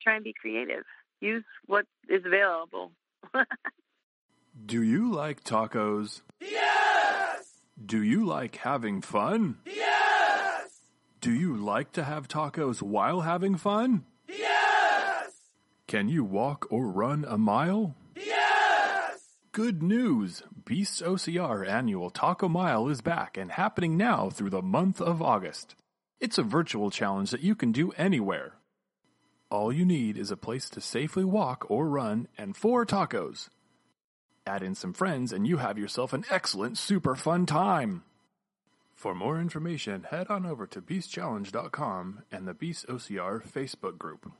[0.03, 0.85] try and be creative.
[1.21, 2.93] Use what is available.
[4.67, 6.23] Do you like tacos?
[6.41, 7.61] Yes!
[7.85, 9.59] Do you like having fun?
[9.65, 10.81] Yes!
[11.21, 14.07] Do you like to have tacos while having fun?
[14.29, 15.31] Yes!
[15.87, 17.95] Can you walk or run a mile?
[18.17, 19.21] Yes!
[19.53, 20.43] Good news!
[20.65, 25.77] Beasts OCR annual Taco Mile is back and happening now through the month of August.
[26.19, 28.55] It's a virtual challenge that you can do anywhere.
[29.49, 33.49] All you need is a place to safely walk or run and four tacos.
[34.47, 38.05] Add in some friends and you have yourself an excellent super fun time.
[38.95, 44.33] For more information, head on over to beastchallenge.com and the Beasts OCR Facebook group.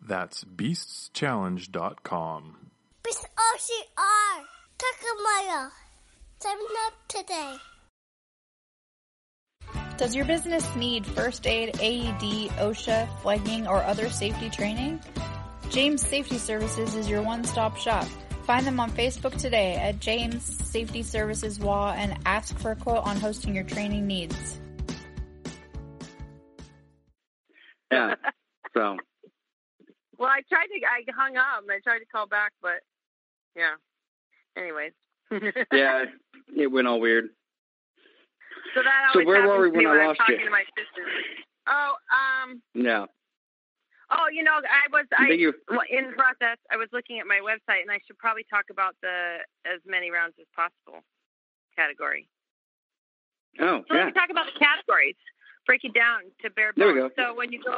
[0.00, 2.70] That's beastschallenge.com.
[3.04, 4.44] Miss OCR.
[4.78, 5.70] Takamaya.
[6.40, 7.56] Sign up today.
[9.96, 15.00] Does your business need first aid, AED, OSHA, flagging, or other safety training?
[15.70, 18.06] James Safety Services is your one-stop shop.
[18.48, 23.04] Find them on Facebook today at James Safety Services WA and ask for a quote
[23.04, 24.58] on hosting your training needs.
[27.92, 28.14] yeah.
[28.74, 28.96] So
[30.18, 30.80] Well, I tried to.
[30.86, 32.80] I hung up and I tried to call back, but
[33.54, 33.74] yeah.
[34.56, 34.92] Anyways.
[35.70, 36.06] yeah,
[36.56, 37.26] it went all weird.
[38.74, 40.44] So that So where were we to me when I I'm lost talking you?
[40.46, 41.06] to my sister.
[41.66, 43.04] Oh, um, Yeah.
[44.10, 45.52] Oh, you know, I was I you.
[45.90, 46.58] in the process.
[46.70, 50.10] I was looking at my website, and I should probably talk about the as many
[50.10, 51.02] rounds as possible
[51.76, 52.28] category.
[53.60, 54.04] Oh, So yeah.
[54.04, 55.16] let me talk about the categories.
[55.66, 57.12] Break it down to bare There we bones.
[57.16, 57.32] go.
[57.32, 57.76] So when you go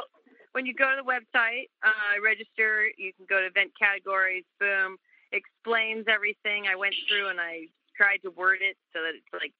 [0.53, 2.87] when you go to the website, uh, register.
[2.97, 4.43] You can go to event categories.
[4.59, 4.97] Boom,
[5.31, 6.67] explains everything.
[6.67, 9.53] I went through and I tried to word it so that it's like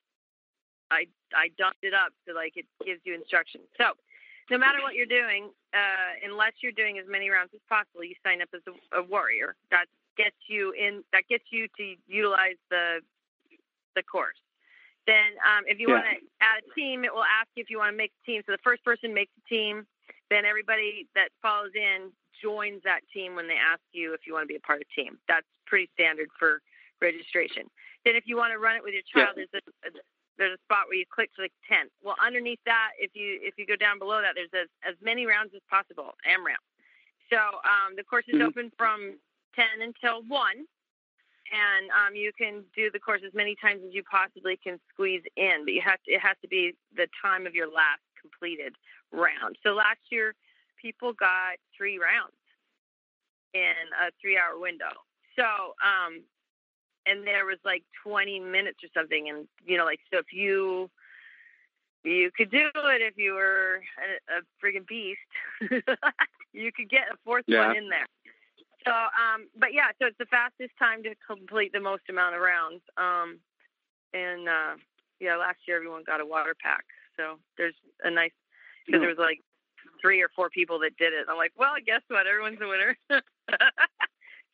[0.91, 3.63] I I dumped it up so like it gives you instructions.
[3.77, 3.93] So
[4.51, 8.15] no matter what you're doing, uh, unless you're doing as many rounds as possible, you
[8.21, 9.55] sign up as a, a warrior.
[9.71, 9.85] That
[10.17, 11.03] gets you in.
[11.13, 12.99] That gets you to utilize the
[13.95, 14.37] the course.
[15.07, 16.03] Then, um, if you Yeah.
[16.03, 18.25] want to add a team, it will ask you if you want to make a
[18.27, 18.43] team.
[18.45, 19.87] So the first person makes a team.
[20.29, 22.11] Then everybody that follows in
[22.41, 24.87] joins that team when they ask you if you want to be a part of
[24.87, 25.17] a team.
[25.27, 26.61] That's pretty standard for
[27.01, 27.71] registration.
[28.03, 29.31] Then, if you want to run it with your Yeah.
[29.31, 29.91] child, there's a, a
[30.41, 31.93] there's a spot where you click to the tent.
[32.01, 35.30] Well, underneath that, if you if you go down below that, there's as, as many
[35.30, 36.58] rounds as possible, AMRAP.
[37.30, 38.47] So um, the course is Mhm.
[38.49, 39.19] open from
[39.56, 40.65] 10 until 1,
[41.51, 45.23] and um, you can do the course as many times as you possibly can squeeze
[45.38, 48.75] in, but you have to, it has to be the time of your last completed
[49.12, 49.58] round.
[49.63, 50.34] So last year,
[50.82, 52.34] people got three rounds
[53.54, 54.91] in a three-hour window.
[55.38, 56.23] So um,
[57.05, 60.89] and there was like 20 minutes or something and you know like so if you
[62.03, 63.81] you could do it if you were
[64.29, 65.19] a, a friggin' beast.
[66.53, 67.69] You could get a fourth Yeah.
[67.69, 68.05] one in there.
[68.85, 72.41] So um but yeah so it's the fastest time to complete the most amount of
[72.41, 73.39] rounds um
[74.13, 74.75] and uh
[75.21, 76.83] yeah last year everyone got a water pack
[77.15, 78.31] so there's a nice
[78.85, 79.39] because there was like
[80.01, 82.27] three or four people that did it i'm like well guess what?
[82.27, 82.97] Everyone's a winner.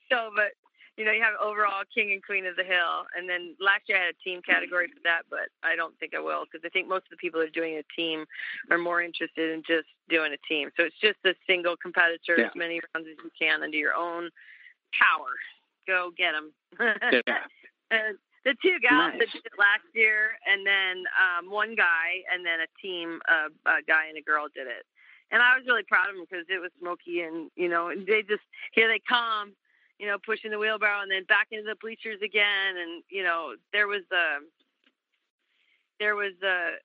[0.10, 0.54] So but
[0.98, 3.98] you know, you have overall king and queen of the hill, and then last year
[4.02, 6.70] I had a team category for that, but I don't think I will because I
[6.70, 8.26] think most of the people that are doing a team
[8.72, 10.70] are more interested in just doing a team.
[10.76, 12.48] So it's just a single competitor, Yeah.
[12.48, 14.32] as many rounds as you can under your own
[14.98, 15.38] power.
[15.86, 16.52] Go get them.
[16.80, 17.46] Yeah.
[17.90, 19.20] And the two guys Nice.
[19.20, 23.48] that did it last year, and then um, one guy, and then a team, uh,
[23.66, 24.84] a guy and a girl did it.
[25.32, 28.06] And I was really proud of them because it was smoky, and you know, and
[28.06, 29.54] they just here they come,
[30.00, 33.56] you know, pushing the wheelbarrow, and then back into the bleachers again, and you know,
[33.74, 34.40] there was a
[36.00, 36.78] there was a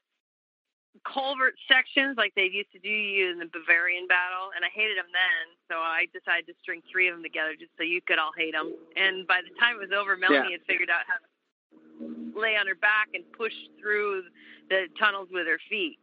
[1.08, 4.96] culvert sections like they used to do you in the Bavarian battle, and I hated
[4.98, 8.18] them then, so I decided to string three of them together just so you could
[8.18, 8.72] all hate them.
[8.96, 12.66] And by the time it was over, Melanie had figured out how to lay on
[12.66, 14.24] her back and push through
[14.68, 15.98] the tunnels with her feet.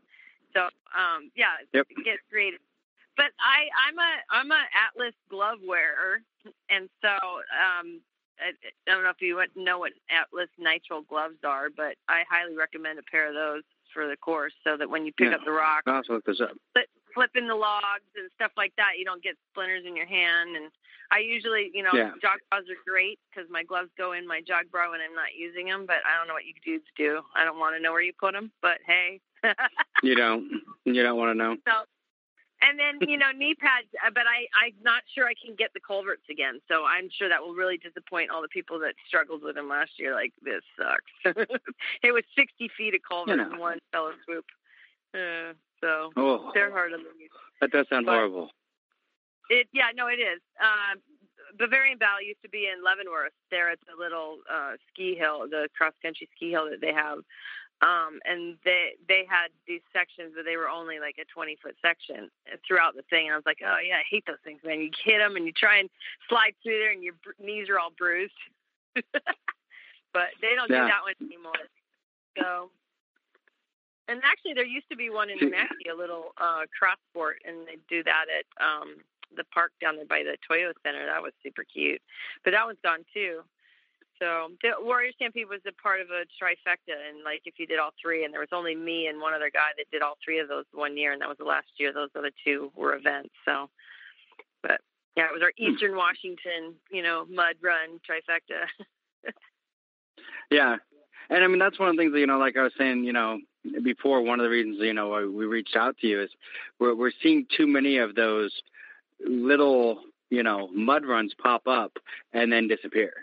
[0.53, 1.87] So, um, yeah, Yep.
[2.03, 2.59] get creative.
[3.19, 6.21] But I, I'm a I'm a Atlas glove wearer,
[6.69, 7.99] and so um,
[8.39, 8.55] I,
[8.88, 12.97] I don't know if you know what Atlas nitrile gloves are, but I highly recommend
[12.97, 15.36] a pair of those for the course, so that when you pick Yeah.
[15.36, 16.55] up the rock, I'll look this up.
[16.71, 20.55] flip, flipping the logs and stuff like that, you don't get splinters in your hand.
[20.55, 20.71] And
[21.12, 22.12] I usually, you know, Yeah.
[22.21, 25.36] jog bras are great because my gloves go in my jog bra when I'm not
[25.36, 25.86] using them.
[25.86, 27.21] But I don't know what you dudes do.
[27.36, 28.49] I don't want to know where you put them.
[28.62, 29.19] But hey.
[30.03, 30.49] You don't.
[30.86, 31.58] You don't want to know.
[31.67, 31.84] So,
[32.61, 35.71] and then you know knee pads, uh, but I I'm not sure I can get
[35.73, 36.59] the culverts again.
[36.67, 39.91] So I'm sure that will really disappoint all the people that struggled with them last
[39.97, 40.13] year.
[40.13, 41.11] Like this sucks.
[42.03, 43.53] it was 60 feet of culverts know.
[43.53, 44.45] in one fell swoop.
[45.13, 47.29] Uh, so Oh, they're hard on the knees.
[47.61, 48.49] that does sound but- horrible.
[49.49, 50.39] It yeah no it is.
[50.61, 50.99] Um,
[51.57, 53.33] Bavarian Valley used to be in Leavenworth.
[53.49, 57.19] There at the little uh, ski hill, the cross country ski hill that they have.
[57.81, 61.75] Um, and they they had these sections, but they were only like a 20 foot
[61.81, 62.29] section
[62.67, 63.27] throughout the thing.
[63.27, 64.81] And I was like, oh yeah, I hate those things, man.
[64.81, 65.89] You hit them and you try and
[66.27, 68.35] slide through there, and your br- knees are all bruised.
[70.13, 70.83] but they don't Yeah.
[70.83, 71.63] do that one anymore.
[72.37, 72.69] So,
[74.07, 77.67] and actually, there used to be one in Mackey, a little uh, cross sport, and
[77.67, 78.97] they do that at um,
[79.37, 81.05] the park down there by the Toyota Center.
[81.05, 82.01] That was super cute,
[82.43, 83.41] but that one's gone too.
[84.21, 87.79] So the Warrior Stampede was a part of a trifecta, and like if you did
[87.79, 90.39] all three, and there was only me and one other guy that did all three
[90.39, 91.93] of those one year, and that was the last year.
[91.93, 93.29] Those other two were events.
[93.45, 93.69] So,
[94.62, 94.82] but
[95.15, 95.73] yeah, it was our hmm.
[95.73, 98.67] Eastern Washington, you know, mud run trifecta.
[100.51, 100.77] Yeah.
[101.29, 103.03] And I mean, that's one of the things, that, you know, like I was saying,
[103.03, 103.39] you know,
[103.84, 106.29] before, one of the reasons, you know, why we reached out to you is
[106.79, 108.51] we're, we're seeing too many of those
[109.25, 111.97] little, you know, mud runs pop up
[112.34, 113.13] and then disappear,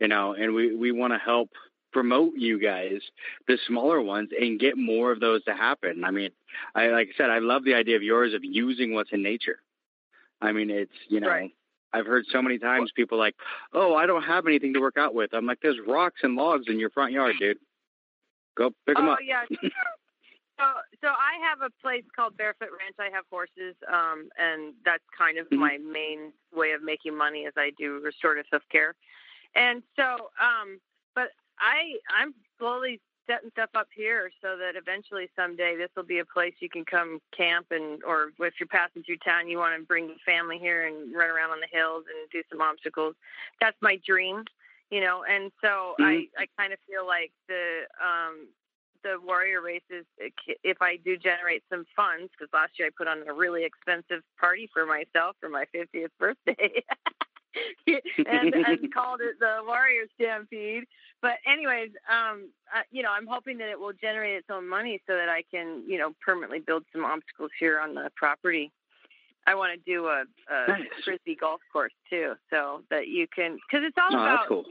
[0.00, 1.50] you know, and we, we want to help
[1.92, 3.00] promote you guys,
[3.46, 6.04] the smaller ones, and get more of those to happen.
[6.04, 6.30] I mean,
[6.74, 9.60] I, like I said, I love the idea of yours of using what's in nature.
[10.40, 11.50] I mean, it's, you know, Right.
[11.94, 13.34] I've heard so many times people like,
[13.72, 15.32] oh, I don't have anything to work out with.
[15.32, 17.56] I'm like, there's rocks and logs in your front yard, dude.
[18.58, 19.18] Go pick them oh up.
[19.24, 19.44] yeah.
[20.58, 20.64] So,
[21.02, 22.96] so I have a place called Barefoot Ranch.
[22.98, 25.58] I have horses, um, and that's kind of Mhm.
[25.58, 28.96] my main way of making money as I do restorative hoof care.
[29.54, 30.80] And so, um,
[31.14, 36.18] but I, I'm slowly setting stuff up here so that eventually someday this will be
[36.18, 39.78] a place you can come camp and, or if you're passing through town, you want
[39.78, 43.14] to bring the family here and run around on the hills and do some obstacles.
[43.60, 44.44] That's my dream,
[44.90, 45.24] you know.
[45.28, 48.48] And so I, I kind of feel like the, um,
[49.04, 50.04] the warrior races
[50.64, 54.22] if I do generate some funds because last year I put on a really expensive
[54.40, 56.82] party for myself for my 50th birthday.
[57.86, 60.84] and, and called it the Warrior Stampede.
[61.20, 65.00] But anyways, um, uh, you know, I'm hoping that it will generate its own money
[65.06, 68.70] so that I can, you know, permanently build some obstacles here on the property.
[69.46, 70.86] I want to do a, a nice.
[71.04, 74.64] frisbee golf course too, so that you can, because it's all oh, about cool.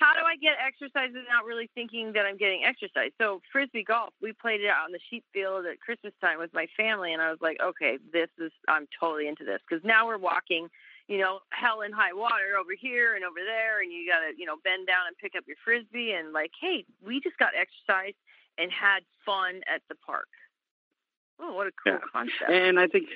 [0.00, 3.10] how do I get exercise without really thinking that I'm getting exercise.
[3.20, 6.54] So frisbee golf, we played it out in the sheep field at Christmas time with
[6.54, 10.06] my family, and I was like, okay, this is I'm totally into this because now
[10.06, 10.68] we're walking
[11.08, 14.38] you know, hell and high water over here and over there, and you got to,
[14.38, 16.12] you know, bend down and pick up your frisbee.
[16.12, 18.14] And like, hey, we just got exercise
[18.58, 20.28] and had fun at the park.
[21.40, 21.98] Oh, what a cool yeah.
[22.12, 22.50] concept!
[22.50, 23.08] And I think,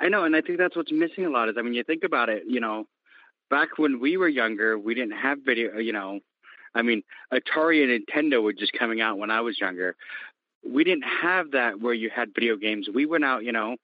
[0.00, 1.48] I know, and I think that's what's missing a lot.
[1.48, 2.86] Is I mean, you think about it, you know,
[3.50, 5.78] back when we were younger, we didn't have video.
[5.78, 6.20] You know,
[6.74, 9.96] I mean, Atari and Nintendo were just coming out when I was younger.
[10.68, 12.88] We didn't have that where you had video games.
[12.92, 13.76] We went out, you know,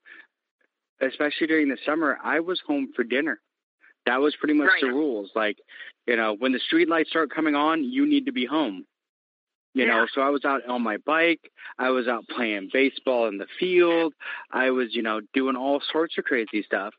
[1.01, 3.41] especially during the summer, I was home for dinner.
[4.07, 4.83] That was pretty much right.
[4.83, 5.31] the rules.
[5.35, 5.59] Like,
[6.07, 8.85] you know, when the street lights start coming on, you need to be home.
[9.73, 9.97] You yeah.
[9.97, 11.51] know, so I was out on my bike.
[11.79, 14.13] I was out playing baseball in the field.
[14.53, 16.95] I was, you know, doing all sorts of crazy stuff.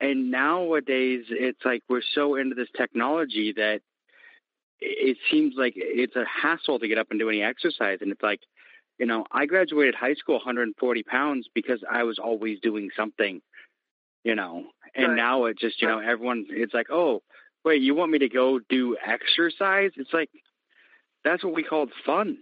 [0.00, 3.80] And nowadays, it's like we're so into this technology that
[4.80, 7.98] it seems like it's a hassle to get up and do any exercise.
[8.00, 8.40] And it's like,
[8.98, 13.40] you know, I graduated high school 140 pounds because I was always doing something,
[14.24, 15.16] you know, and right.
[15.16, 17.22] now it just, you know, everyone, it's like, oh,
[17.64, 19.92] wait, you want me to go do exercise?
[19.96, 20.30] It's like,
[21.24, 22.38] that's what we called fun.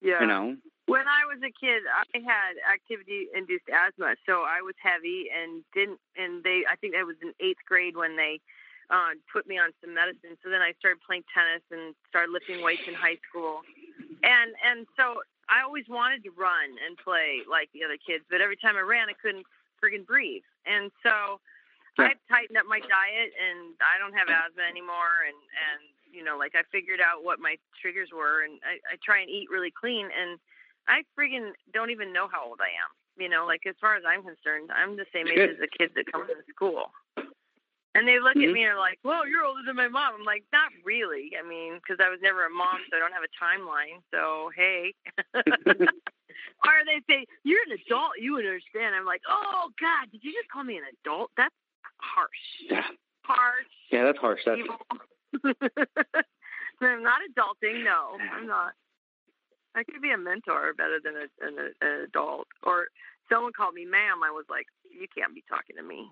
[0.00, 0.20] Yeah.
[0.20, 0.56] You know?
[0.86, 5.62] When I was a kid, I had activity induced asthma, so I was heavy and
[5.74, 8.40] didn't, and they, I think I was in eighth grade when they,
[8.90, 10.40] uh, put me on some medicine.
[10.42, 13.60] So then I started playing tennis and started lifting weights in high school.
[14.22, 18.40] And and so I always wanted to run and play like the other kids, but
[18.40, 19.46] every time I ran, I couldn't
[19.80, 20.44] friggin' breathe.
[20.66, 21.40] And so
[21.98, 22.14] yeah.
[22.14, 25.26] I've tightened up my diet, and I don't have asthma anymore.
[25.26, 28.94] And and you know, like I figured out what my triggers were, and I, I
[29.02, 30.08] try and eat really clean.
[30.10, 30.38] And
[30.86, 32.90] I friggin' don't even know how old I am.
[33.16, 35.92] You know, like as far as I'm concerned, I'm the same age as the kids
[35.96, 36.94] that come to school.
[37.98, 38.54] And they look mm-hmm.
[38.54, 41.34] at me and are like, "Well, you're older than my mom." I'm like, "Not really.
[41.34, 43.98] I mean, because I was never a mom, so I don't have a timeline.
[44.14, 44.94] So hey."
[45.34, 48.22] or they say, "You're an adult.
[48.22, 51.34] You would understand." I'm like, "Oh God, did you just call me an adult?
[51.34, 51.54] That's
[51.98, 52.70] harsh.
[52.70, 52.86] Yeah.
[53.26, 53.66] Harsh.
[53.90, 54.46] Yeah, that's harsh.
[54.46, 54.62] That's.
[56.80, 57.82] I'm not adulting.
[57.82, 58.78] No, I'm not.
[59.74, 62.46] I could be a mentor better than a, an, an adult.
[62.62, 62.86] Or
[63.28, 64.22] someone called me ma'am.
[64.22, 66.08] I was like, you can't be talking to me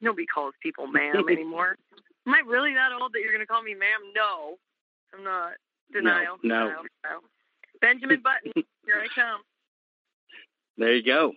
[0.00, 1.76] nobody calls people ma'am anymore.
[2.26, 4.12] Am I really that old that you're going to call me ma'am?
[4.14, 4.56] No,
[5.14, 5.52] I'm not.
[5.92, 6.36] Denial.
[6.42, 6.66] No.
[6.66, 6.82] Denial.
[7.04, 7.18] no.
[7.80, 8.52] Benjamin Button,
[8.84, 9.40] here I come.
[10.76, 11.32] There you go.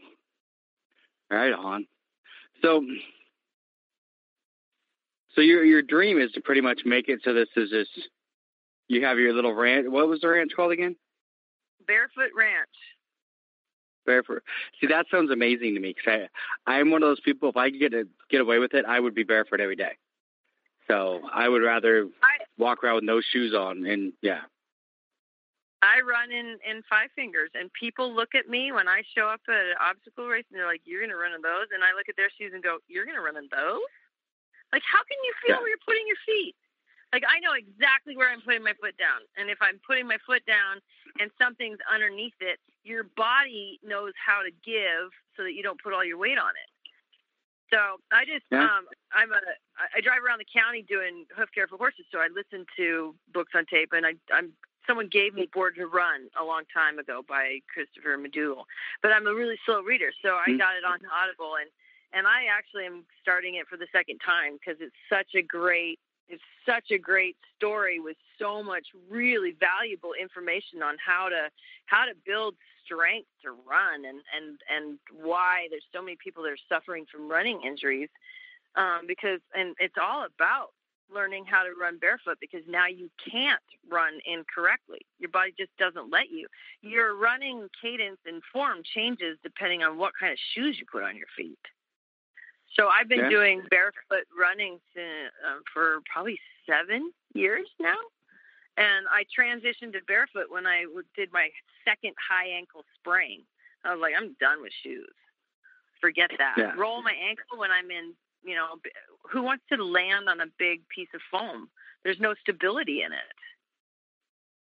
[1.30, 1.88] Right on.
[2.62, 2.84] So,
[5.36, 8.10] so your your dream is to pretty much make it so this is just
[8.88, 9.86] you have your little ranch.
[9.88, 10.96] What was the ranch called again?
[11.88, 12.68] Barefoot Ranch
[14.06, 14.44] barefoot.
[14.80, 16.28] See, that sounds amazing to me because
[16.68, 17.50] I, I'm one of those people.
[17.50, 19.98] If I could get to get away with it, I would be barefoot every day.
[20.88, 24.42] So I would rather I, walk around with no shoes on, and yeah.
[25.82, 29.42] I run in in five fingers, and people look at me when I show up
[29.48, 32.10] at an obstacle race, and they're like, "You're gonna run in those," and I look
[32.10, 33.88] at their shoes and go, "You're gonna run in those."
[34.72, 35.60] Like, how can you feel yeah.
[35.60, 36.56] where you're putting your feet?
[37.12, 40.18] Like, I know exactly where I'm putting my foot down, and if I'm putting my
[40.26, 40.80] foot down
[41.20, 45.92] and something's underneath it, your body knows how to give so that you don't put
[45.92, 46.71] all your weight on it.
[47.72, 47.80] So
[48.12, 48.64] I just yeah.
[48.64, 49.42] um I'm a
[49.96, 53.54] I drive around the county doing hoof care for horses, so I listen to books
[53.56, 54.54] on tape and I I'm
[54.88, 58.66] someone gave me Born to Run a long time ago by Christopher McDougall.
[59.02, 60.58] But I'm a really slow reader, so I mm-hmm.
[60.58, 61.70] got it on Audible and
[62.14, 66.00] and I actually am starting it for the second time because it's such a great
[66.32, 71.50] it's such a great story with so much really valuable information on how to
[71.86, 72.56] how to build
[72.86, 77.30] strength to run and and and why there's so many people that are suffering from
[77.30, 78.10] running injuries
[78.76, 80.70] um, because and it's all about
[81.14, 83.60] learning how to run barefoot because now you can't
[83.92, 85.00] run incorrectly.
[85.20, 86.48] Your body just doesn't let you.
[86.82, 91.18] Your running cadence and form changes depending on what kind of shoes you put on
[91.18, 91.60] your feet
[92.76, 93.30] so I've been yeah.
[93.30, 97.98] doing barefoot running to, um, for probably seven years now.
[98.78, 101.50] And I transitioned to barefoot when I did my
[101.84, 103.42] second high ankle sprain.
[103.84, 105.12] I was like, I'm done with shoes.
[106.00, 106.56] Forget that.
[106.58, 106.74] Yeah.
[106.78, 108.14] Roll my ankle when I'm in,
[108.44, 108.80] you know,
[109.30, 111.70] who wants to land on a big piece of foam?
[112.04, 113.38] There's no stability in it.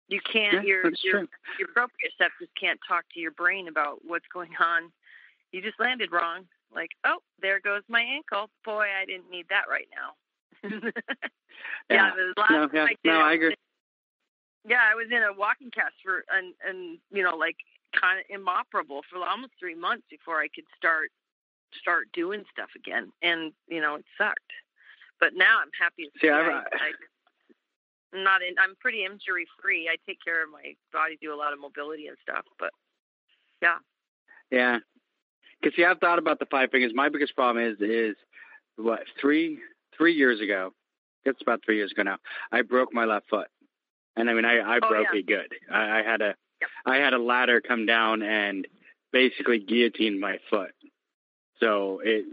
[0.09, 0.55] You can't.
[0.55, 1.27] Yeah, your your true.
[1.57, 4.91] your proprioceptors can't talk to your brain about what's going on.
[5.51, 6.45] You just landed wrong.
[6.73, 8.49] Like, oh, there goes my ankle.
[8.65, 10.13] Boy, I didn't need that right now.
[11.89, 13.55] yeah, last No, yeah, I did, no, I agree.
[14.67, 17.57] yeah, I was in a walking cast for and and you know like
[17.99, 21.09] kind of inoperable for almost three months before I could start
[21.79, 24.39] start doing stuff again, and you know it sucked.
[25.19, 26.09] But now I'm happy.
[26.21, 26.91] See, I, I've- I,
[28.13, 28.55] I'm not in.
[28.59, 29.89] I'm pretty injury free.
[29.89, 32.45] I take care of my body, do a lot of mobility and stuff.
[32.59, 32.71] But
[33.61, 33.77] yeah,
[34.51, 34.79] Yeah.
[35.63, 36.91] Because see, I've thought about the five fingers.
[36.93, 38.15] My biggest problem is is
[38.75, 39.59] what three
[39.97, 40.73] three years ago.
[41.25, 42.17] It's about three years ago now.
[42.51, 43.47] I broke my left foot,
[44.17, 45.19] and I mean, I I Oh, broke yeah.
[45.19, 45.47] it good.
[45.71, 46.69] I, I had a Yep.
[46.85, 48.67] I had a ladder come down and
[49.11, 50.71] basically guillotined my foot.
[51.59, 52.25] So it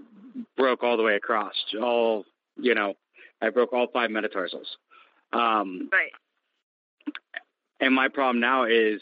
[0.56, 1.54] broke all the way across.
[1.80, 2.24] All
[2.56, 2.94] you know,
[3.40, 4.76] I broke all five metatarsals.
[5.32, 6.10] Um, right.
[7.80, 9.00] and my problem now is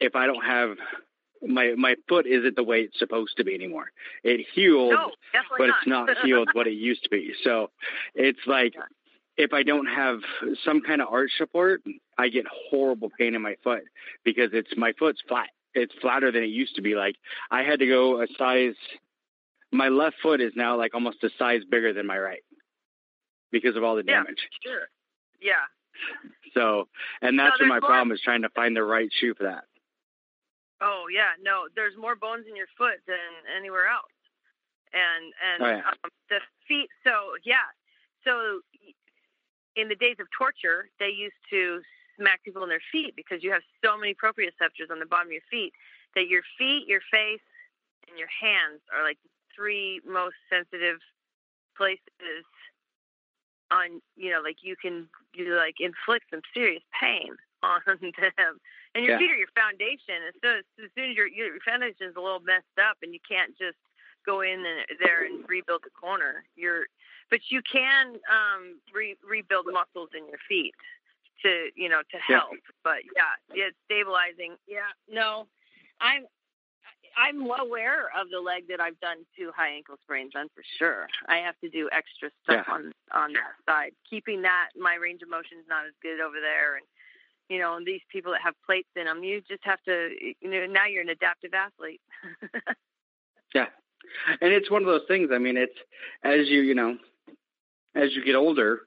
[0.00, 0.76] if I don't have
[1.46, 3.90] my my foot isn't the way it's supposed to be anymore.
[4.24, 5.10] It healed, No,
[5.58, 5.76] but not.
[5.78, 7.32] it's not healed what it used to be.
[7.44, 7.70] So
[8.14, 8.74] it's like
[9.36, 10.18] if I don't have
[10.64, 11.82] some kind of arch support,
[12.18, 13.82] I get horrible pain in my foot
[14.24, 15.48] because it's my foot's flat.
[15.74, 16.94] It's flatter than it used to be.
[16.94, 17.16] Like
[17.50, 18.74] I had to go a size.
[19.70, 22.42] My left foot is now like almost a size bigger than my right
[23.52, 24.38] because of all the damage.
[24.64, 24.70] Yeah.
[24.72, 24.80] Sure.
[25.40, 25.52] Yeah.
[26.54, 26.88] So,
[27.22, 29.44] and that's No, what my more- problem is trying to find the right shoe for
[29.44, 29.64] that.
[30.80, 33.18] Oh yeah, no, there's more bones in your foot than
[33.56, 34.14] anywhere else,
[34.92, 35.88] and and Oh, yeah.
[35.90, 36.88] um, the feet.
[37.04, 37.66] So yeah,
[38.24, 38.60] so
[39.76, 41.80] in the days of torture, they used to
[42.16, 45.32] smack people in their feet because you have so many proprioceptors on the bottom of
[45.32, 45.72] your feet
[46.14, 47.40] that your feet, your face,
[48.08, 50.98] and your hands are like the three most sensitive
[51.76, 52.44] places
[53.70, 58.58] on you know like you can you like inflict some serious pain on them
[58.98, 59.18] and your Yeah.
[59.22, 62.20] feet are your foundation and so as, as soon as your your foundation is a
[62.20, 63.78] little messed up and you can't just
[64.26, 66.86] go in and, there and rebuild the corner you're
[67.30, 70.74] but you can um re- rebuild muscles in your feet
[71.42, 72.40] to you know to Yeah.
[72.42, 75.46] help but yeah it's stabilizing yeah no
[76.00, 76.26] i'm
[77.16, 80.62] I'm well aware of the leg that I've done two high ankle sprains on for
[80.78, 81.08] sure.
[81.26, 82.74] I have to do extra stuff Yeah.
[82.74, 86.38] on on that side, keeping that my range of motion is not as good over
[86.40, 86.86] there, and
[87.48, 90.66] you know, these people that have plates in them, you just have to, you know,
[90.66, 92.00] now you're an adaptive athlete.
[93.54, 93.66] Yeah.
[94.40, 95.30] And it's one of those things.
[95.32, 95.76] I mean, it's
[96.22, 96.96] as you, you know,
[97.94, 98.82] as you get older,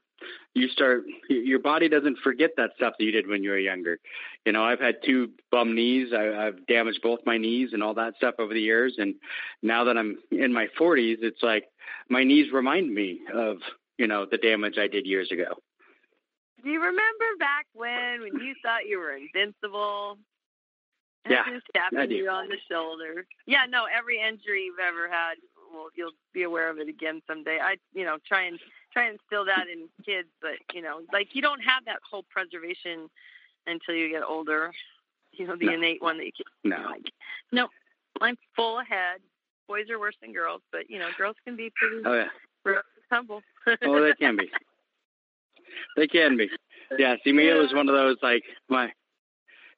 [0.54, 3.98] you start, your body doesn't forget that stuff that you did when you were younger.
[4.44, 6.12] You know, I've had two bum knees.
[6.16, 8.94] I, I've damaged both my knees and all that stuff over the years.
[8.98, 9.14] And
[9.62, 11.64] now that I'm in my 40s, it's like
[12.08, 13.58] my knees remind me of,
[13.98, 15.54] you know, the damage I did years ago.
[16.62, 20.18] Do you remember back when when you thought you were invincible?
[21.28, 23.24] Yeah, just tapping you on the shoulder.
[23.46, 25.34] Yeah, no, every injury you've ever had,
[25.72, 27.58] well, you'll be aware of it again someday.
[27.62, 28.58] I, you know, try and
[28.92, 32.24] try and instill that in kids, but you know, like you don't have that whole
[32.28, 33.08] preservation
[33.66, 34.72] until you get older.
[35.32, 35.72] You know, the No.
[35.74, 36.70] innate one that you can.
[36.70, 36.90] No.
[36.90, 37.10] Like,
[37.52, 37.68] no,
[38.20, 39.20] I'm full ahead.
[39.68, 42.28] Boys are worse than girls, but you know, girls can be pretty Oh, yeah.
[42.64, 43.42] rough and tumble.
[43.82, 44.50] Oh, they can be.
[45.96, 46.48] They can be.
[46.98, 47.16] Yeah.
[47.24, 48.90] See, me, it was one of those like my,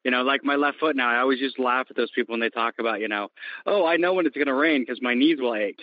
[0.04, 1.08] you know, like my left foot now.
[1.08, 3.28] I always just laugh at those people when they talk about, you know,
[3.66, 5.80] oh, I know when it's going to rain because my knees will ache.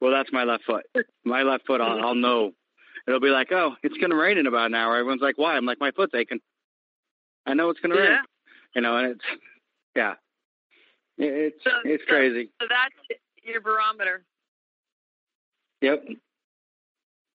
[0.00, 0.84] Well, that's my left foot.
[1.24, 2.52] My left foot, I'll, I'll know.
[3.06, 4.96] It'll be like, oh, it's going to rain in about an hour.
[4.96, 5.56] Everyone's like, why?
[5.56, 6.40] I'm like, my foot's aching.
[7.46, 8.18] I know it's going to rain.
[8.76, 9.24] You know, and it's,
[9.96, 10.14] yeah,
[11.16, 12.50] it's So- it's so- crazy.
[12.60, 12.94] So that's
[13.42, 14.22] your barometer.
[15.80, 16.04] Yep.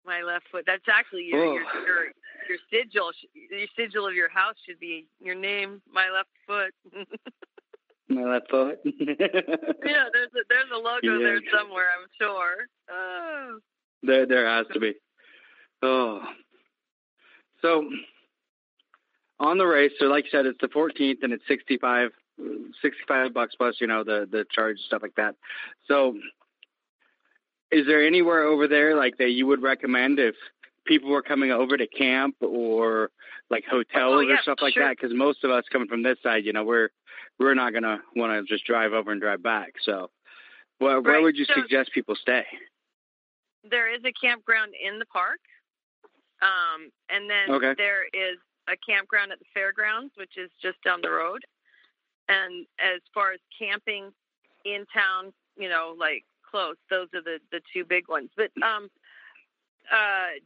[0.06, 0.64] My left foot.
[0.66, 1.54] That's actually your Oh.
[1.54, 2.12] your, your
[2.48, 3.12] your sigil.
[3.34, 5.82] Your sigil of your house should be your name.
[5.92, 6.74] My left foot.
[8.10, 8.80] My left foot.
[8.86, 11.88] yeah, there's a, there's a logo there somewhere.
[12.00, 12.68] I'm sure.
[12.92, 13.60] Oh.
[14.04, 14.94] There, there has to be.
[15.82, 16.22] Oh,
[17.62, 17.90] so
[19.40, 19.92] on the race.
[20.00, 22.12] So, like you said, it's the 14th, and it's 65,
[22.82, 25.36] 65 bucks plus, you know, the the charge stuff like that.
[25.88, 26.16] So,
[27.72, 30.36] is there anywhere over there like that you would recommend if
[30.86, 33.10] people were coming over to camp or
[33.50, 34.84] like hotels Oh, yeah, or stuff like sure.
[34.88, 34.98] that?
[34.98, 36.90] Because most of us coming from this side, you know, we're
[37.40, 39.74] we're not gonna want to just drive over and drive back.
[39.84, 40.10] So,
[40.80, 42.44] where, where would you so- suggest people stay?
[43.70, 45.40] There is a campground in the park,
[46.42, 47.74] um, and then Okay.
[47.78, 51.44] there is a campground at the fairgrounds, which is just down the road.
[52.30, 54.12] And as far as camping
[54.66, 58.30] in town, you know, like close, those are the the two big ones.
[58.36, 58.90] But um,
[59.92, 60.40] uh,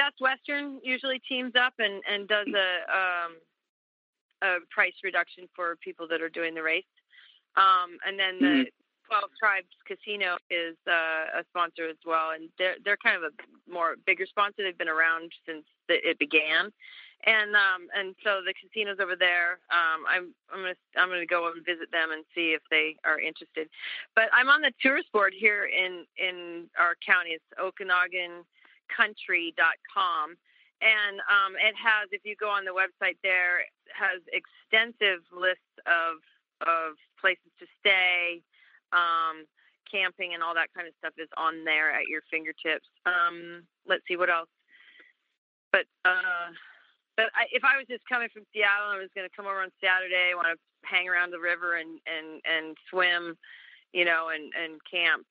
[0.00, 3.32] Best Western usually teams up and and does a um
[4.42, 6.84] a price reduction for people that are doing the race.
[7.56, 8.72] Um, and then the Mhm.
[9.06, 13.32] 12 Tribes Casino is uh, a sponsor as well, and they're they're kind of a
[13.70, 14.62] more bigger sponsor.
[14.62, 16.72] They've been around since the, it began,
[17.24, 19.58] and um, and so the casinos over there.
[19.70, 23.18] Um, I'm I'm gonna I'm gonna go and visit them and see if they are
[23.18, 23.68] interested.
[24.14, 27.30] But I'm on the tourist board here in in our county.
[27.30, 27.44] It's
[28.98, 30.36] OkanoganCountry.com,
[30.80, 36.18] and um, it has if you go on the website there, has extensive lists of
[36.66, 38.42] of places to stay
[38.92, 39.44] um,
[39.90, 42.88] camping and all that kind of stuff is on there at your fingertips.
[43.06, 44.48] Um, let's see what else.
[45.72, 46.52] But uh,
[47.16, 49.60] but I, if I was just coming from Seattle, I was going to come over
[49.60, 53.36] on Saturday, want to hang around the river and and and swim,
[53.92, 55.26] you know, and and camp.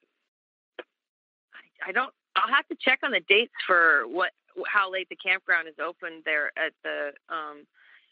[0.80, 2.14] I, I don't.
[2.50, 4.32] I'll have to check on the dates for what
[4.68, 7.66] how late the campground is open there at the um,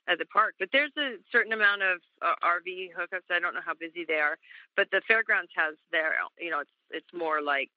[0.07, 0.53] at the park.
[0.59, 3.27] But there's a certain amount of uh, RV hookups.
[3.31, 4.37] I don't know how busy they are,
[4.75, 7.69] but the fairgrounds has their, you know, it's it's more like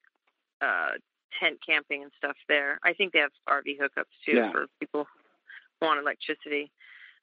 [0.60, 0.92] uh,
[1.40, 2.78] tent camping and stuff there.
[2.84, 4.52] I think they have RV hookups too Yeah.
[4.52, 5.06] for people
[5.80, 6.70] who want electricity.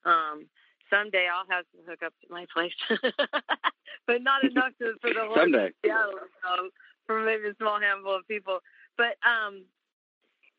[0.06, 0.48] Um,
[0.90, 2.74] someday I'll have some hookups at my place,
[4.08, 5.72] but not enough to, for the whole Someday.
[5.86, 6.20] Seattle,
[6.50, 6.70] um,
[7.06, 8.60] for maybe a small handful of people.
[8.98, 9.64] But um,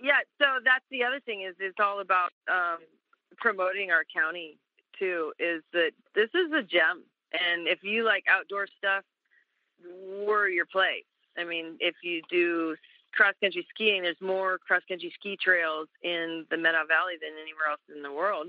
[0.01, 2.79] yeah, so that's the other thing is it's all about um,
[3.37, 4.59] promoting our county
[4.99, 5.33] too.
[5.39, 9.05] Is that this is a gem, and if you like outdoor stuff,
[10.27, 11.05] we're your place.
[11.37, 12.77] I mean, if you do
[13.13, 17.69] cross country skiing, there's more cross country ski trails in the Methow Valley than anywhere
[17.71, 18.49] else in the world.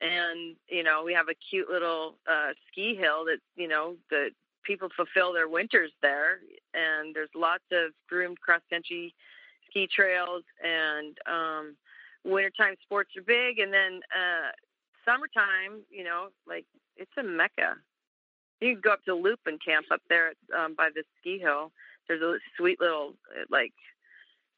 [0.00, 4.30] And you know, we have a cute little uh, ski hill that you know that
[4.68, 6.40] people fulfill their winters there,
[6.74, 9.14] and there's lots of groomed cross country
[9.68, 11.76] ski trails and um
[12.24, 14.50] wintertime sports are big and then uh
[15.04, 16.66] summertime you know like
[16.96, 17.74] it's a mecca.
[18.60, 21.72] You can go up to loop and camp up there um by the ski hill.
[22.06, 23.72] There's a sweet little uh, like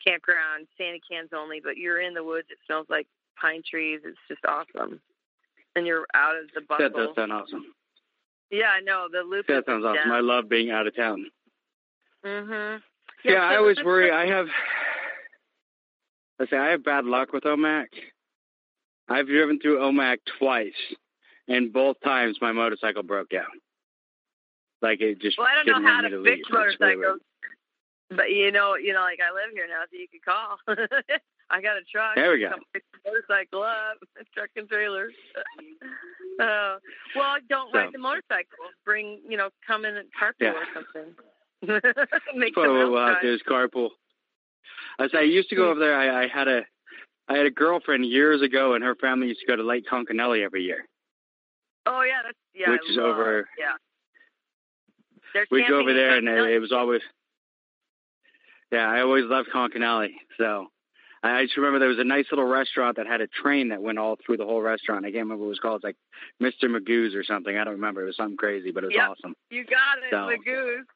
[0.04, 3.06] campground sandy cans only but you're in the woods it smells like
[3.40, 5.00] pine trees it's just awesome.
[5.76, 7.64] And you're out of the That does sound awesome.
[8.50, 10.10] Yeah i know the loop That sounds awesome.
[10.10, 11.26] I love being out of town.
[12.24, 12.80] mhm
[13.24, 14.10] Yeah, I so always worry.
[14.10, 14.46] I have,
[16.38, 17.86] let's say, I have bad luck with Omak.
[19.08, 20.72] I've driven through Omak twice,
[21.48, 23.50] and both times my motorcycle broke down.
[24.82, 25.36] Like it just.
[25.36, 26.58] Well, I don't know how want to fix leave.
[26.78, 27.20] Really motorcycles,
[28.10, 30.58] but you know, you know, like I live here now, so you can call.
[31.50, 32.14] I got a truck.
[32.14, 32.50] There we go.
[33.04, 33.98] Motorcycle up,
[34.34, 35.10] truck and trailer.
[36.40, 36.76] uh,
[37.16, 38.58] well, don't ride the motorcycle.
[38.84, 40.52] Bring, you know, come in and carpool Yeah.
[40.52, 41.14] or something.
[42.38, 43.88] Make What someone else we'll do is carpool.
[44.98, 45.98] I I used to go over there.
[45.98, 46.60] I, I had a,
[47.28, 50.42] I had a girlfriend years ago, and her family used to go to Lake Conconully
[50.42, 50.84] every year.
[51.86, 52.70] Oh yeah, that's yeah.
[52.70, 53.72] Which I is love- over- Yeah.
[55.34, 57.02] There's We'd go over there, and it, it was always.
[58.72, 60.14] Yeah, I always loved Conconully.
[60.38, 60.68] So
[61.22, 63.98] I just remember there was a nice little restaurant that had a train that went
[63.98, 65.04] all through the whole restaurant.
[65.04, 65.84] I can't remember what it was called.
[65.84, 65.96] It's like
[66.40, 66.70] Mr.
[66.70, 67.56] Magoo's or something.
[67.58, 68.02] I don't remember.
[68.02, 69.08] It was something crazy, but it was Yep.
[69.10, 69.36] awesome.
[69.50, 70.86] You got it, So- Magoo's.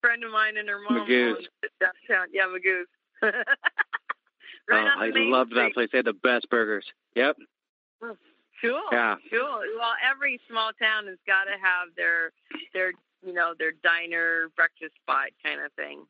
[0.00, 1.36] Friend of mine and her mom Magoo's.
[1.38, 2.28] owns it downtown.
[2.32, 2.86] Yeah, Magoo's.
[4.68, 5.88] right oh, I loved that place.
[5.92, 6.84] They had the best burgers.
[7.14, 7.36] Yep.
[8.62, 8.82] Cool.
[8.92, 9.16] Yeah.
[9.30, 9.60] Cool.
[9.78, 12.32] Well, every small town has got to have their
[12.72, 12.92] their
[13.24, 16.06] you know their diner breakfast spot kind of thing.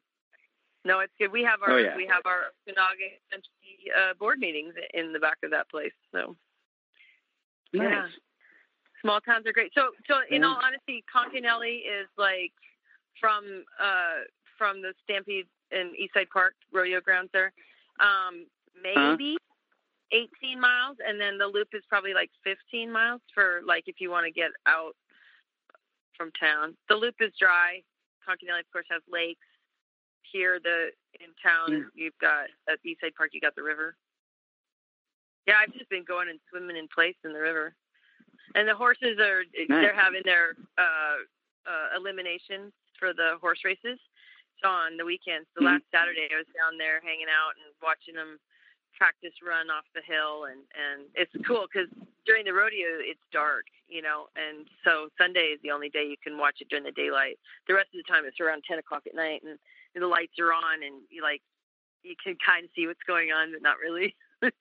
[0.85, 1.33] No, it's good.
[1.33, 1.97] We have our Oh, yeah.
[1.97, 3.43] we have our Okanogan
[3.95, 5.93] uh, board meetings in the back of that place.
[6.13, 6.37] So
[7.73, 7.91] Nice.
[7.91, 8.07] Yeah.
[9.03, 9.73] small towns are great.
[9.75, 12.53] So so in all honesty, Conconully is like
[13.21, 14.25] from uh
[14.59, 17.53] from the Stampede and Eastside Park rodeo grounds there.
[18.01, 18.47] Um
[18.83, 19.37] maybe
[20.13, 24.11] 18 miles and then the loop is probably like 15 miles for like if you
[24.11, 24.95] want to get out
[26.17, 26.77] from town.
[26.89, 27.83] The loop is dry.
[28.25, 29.47] Conconully of course has lakes.
[30.37, 30.93] Here the
[31.25, 33.97] in town you've got at Eastside Park you got the river.
[35.49, 37.73] Yeah, I've just been going and swimming in place in the river.
[38.55, 41.25] And the horses are they're having their uh
[41.65, 43.97] uh eliminations for the horse races.
[44.61, 45.73] So on the weekends, the Mhm.
[45.73, 48.37] last Saturday I was down there hanging out and watching them
[48.97, 51.89] practice run off the hill and and it's cool because
[52.25, 56.17] during the rodeo it's dark you know and so sunday is the only day you
[56.25, 57.37] can watch it during the daylight
[57.69, 59.59] the rest of the time it's around ten o'clock at night and
[60.03, 61.43] the lights are on and you like
[62.03, 64.15] you can kind of see what's going on but not really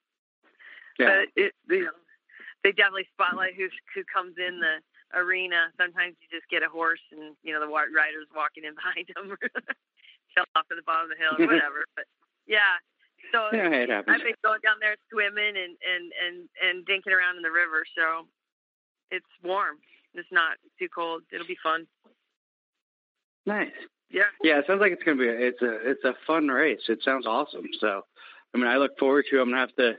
[0.98, 1.20] Yeah.
[1.22, 1.96] but it you know
[2.64, 4.80] they definitely spotlight who who comes in the
[5.16, 9.06] arena sometimes you just get a horse and you know the riders walking in behind
[9.14, 9.36] them
[10.34, 12.08] fell off at the bottom of the hill or whatever but
[12.46, 12.80] yeah
[13.32, 14.14] so Yeah, it happens.
[14.14, 17.82] I've been going down there swimming and and and and dinking around in the river.
[17.96, 18.28] So
[19.10, 19.78] it's warm.
[20.14, 21.22] It's not too cold.
[21.32, 21.86] It'll be fun.
[23.44, 23.72] Nice.
[24.10, 24.22] Yeah.
[24.42, 25.28] Yeah, it sounds like it's gonna be.
[25.28, 26.82] A, it's a it's a fun race.
[26.88, 27.66] It sounds awesome.
[27.80, 28.02] So,
[28.54, 29.40] I mean, I look forward to.
[29.40, 29.94] I'm gonna have to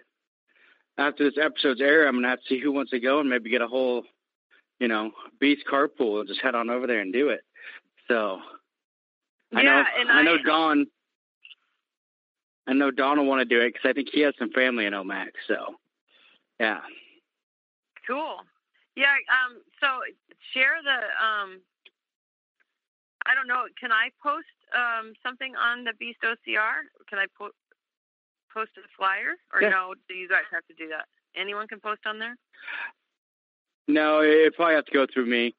[0.97, 2.07] after this episode's air.
[2.07, 4.03] I'm gonna have to see who wants to go and maybe get a whole,
[4.79, 7.41] you know, beast carpool and just head on over there and do it.
[8.07, 8.39] So,
[9.53, 10.87] I Yeah, know and I know Don.
[12.67, 14.85] I know Don will want to do it because I think he has some family
[14.85, 15.31] in Omak.
[15.47, 15.75] So,
[16.59, 16.81] yeah.
[18.05, 18.37] Cool.
[18.95, 19.13] Yeah.
[19.29, 19.61] Um.
[19.79, 19.87] So
[20.53, 21.25] share the.
[21.25, 21.61] Um.
[23.29, 23.65] I don't know.
[23.79, 26.87] Can I post um something on the Beast OCR?
[27.09, 27.55] Can I po-
[28.53, 29.69] post a flyer, or Yeah.
[29.69, 29.93] no?
[30.07, 31.05] Do you guys have to do that?
[31.35, 32.35] Anyone can post on there.
[33.87, 35.55] No, it probably have to go through me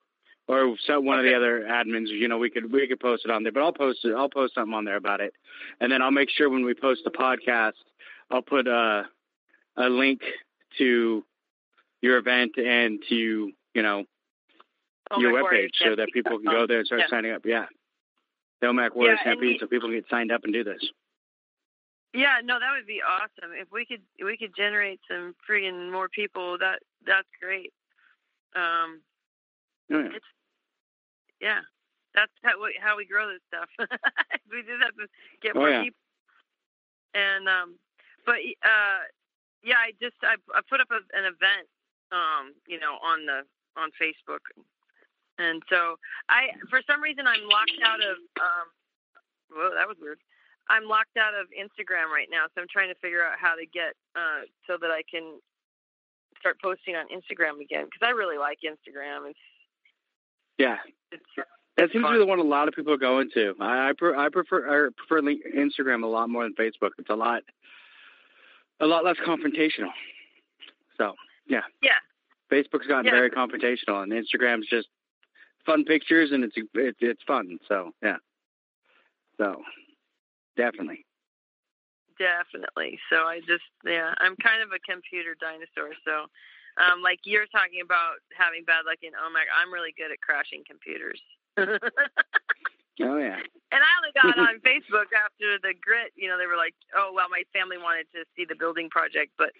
[0.48, 2.08] or one of the other admins.
[2.08, 4.14] You know, we could we could post it on there, but I'll post it.
[4.14, 5.34] I'll post something on there about it,
[5.80, 7.74] and then I'll make sure when we post the podcast,
[8.30, 9.04] I'll put a
[9.76, 10.20] a link
[10.78, 11.24] to
[12.02, 13.14] your event and to
[13.74, 14.04] you know
[15.10, 17.08] Oh, your webpage so that people can go there and start Yeah.
[17.08, 17.44] signing up.
[17.46, 17.66] Yeah,
[18.60, 20.82] the Omak Warrior Yeah, Stampede, you- so people can get signed up and do this.
[22.14, 23.52] Yeah, no, that would be awesome.
[23.52, 27.72] If we could we could generate some freaking more people, that that's great.
[28.54, 29.02] Um,
[29.90, 30.18] Oh, yeah.
[31.40, 31.60] yeah,
[32.14, 33.68] that's how we, how we grow this stuff.
[34.50, 35.06] we do that to
[35.40, 35.82] get more Oh, more yeah.
[35.84, 36.00] people.
[37.14, 37.78] And um,
[38.26, 39.00] but uh,
[39.62, 41.68] yeah, I just I, I put up a, an event,
[42.12, 43.42] um, you know, on the
[43.76, 44.40] on Facebook,
[45.38, 45.96] and so
[46.28, 48.66] I for some reason I'm locked out of um.
[49.50, 50.18] Whoa, that was weird.
[50.68, 53.64] I'm locked out of Instagram right now, so I'm trying to figure out how to
[53.64, 55.40] get uh, so that I can
[56.38, 59.30] start posting on Instagram again because I really like Instagram.
[59.30, 59.38] It's
[60.58, 60.76] Yeah,
[61.10, 61.24] it's
[61.78, 63.54] that seems to be the one a lot of people are going to.
[63.60, 66.90] I I, pre- I prefer I prefer Instagram a lot more than Facebook.
[66.98, 67.42] It's a lot
[68.80, 69.92] a lot less confrontational.
[70.96, 71.14] So
[71.46, 71.92] yeah, yeah.
[72.50, 73.12] Facebook's gotten Yeah.
[73.12, 74.88] very confrontational, and Instagram's just
[75.68, 77.58] fun pictures, and it's it's it's fun.
[77.68, 78.16] So yeah,
[79.36, 79.60] so
[80.56, 81.04] definitely.
[82.18, 82.98] Definitely.
[83.12, 85.94] So I just, yeah, I'm kind of a computer dinosaur.
[86.02, 86.26] So,
[86.74, 90.64] um, like you're talking about having bad luck in Omak, I'm really good at crashing
[90.66, 91.20] computers.
[92.98, 93.38] Oh yeah,
[93.70, 96.10] And I only got on Facebook after the grit.
[96.18, 99.38] You know, they were like, "Oh, well, my family wanted to see the building project,
[99.38, 99.54] but."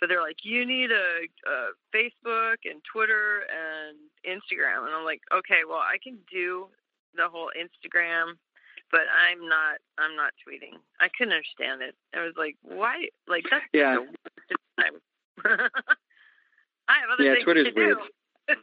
[0.00, 1.56] But they're like, you need a, a
[1.94, 6.68] Facebook and Twitter and Instagram, and I'm like, okay, well, I can do
[7.16, 8.34] the whole Instagram,
[8.92, 10.78] but I'm not, I'm not tweeting.
[11.00, 11.96] I couldn't understand it.
[12.14, 13.08] I was like, why?
[13.26, 13.96] Like that's Yeah.
[13.96, 14.94] the waste time.
[16.88, 17.98] I have other Yeah, things Twitter's to do.
[18.48, 18.58] weird.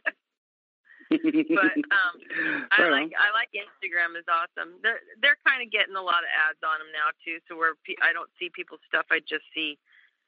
[1.10, 2.14] but um,
[2.74, 2.90] I Right on.
[2.90, 4.74] like I like Instagram is awesome.
[4.82, 7.38] They're they're kind of getting a lot of ads on them now too.
[7.46, 9.78] So where pe- I don't see people's stuff, I just see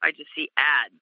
[0.03, 0.95] I just see ads,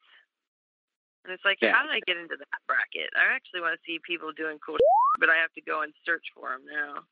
[1.24, 1.72] and it's like, Yeah.
[1.74, 3.10] how did I get into that bracket?
[3.16, 4.78] I actually want to see people doing cool,
[5.18, 7.04] but I have to go and search for them now.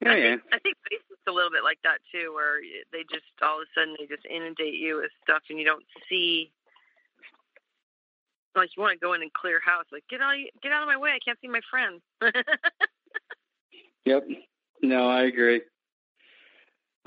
[0.00, 0.30] yeah, I yeah.
[0.36, 2.60] think, I think Facebook's a little bit like that too, where
[2.92, 5.84] they just all of a sudden they just inundate you with stuff, and you don't
[6.08, 6.52] see.
[8.54, 10.88] Like you want to go in and clear house, like get out, get out of
[10.88, 11.10] my way!
[11.10, 12.00] I can't see my friends.
[14.06, 14.24] Yep.
[14.82, 15.62] No, I agree.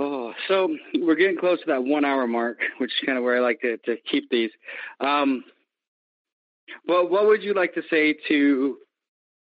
[0.02, 3.36] Oh, so we're getting close to that one hour mark, which is kind of where
[3.36, 4.52] I like to, to keep these.
[5.02, 5.44] Um,
[6.88, 8.78] well, what would you like to say to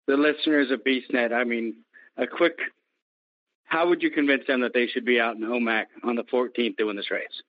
[0.06, 1.32] the listeners of BeastNet?
[1.32, 1.74] I mean,
[2.16, 2.58] a quick,
[3.64, 6.76] how would you convince them that they should be out in Omak on the 14th
[6.76, 7.42] doing this race?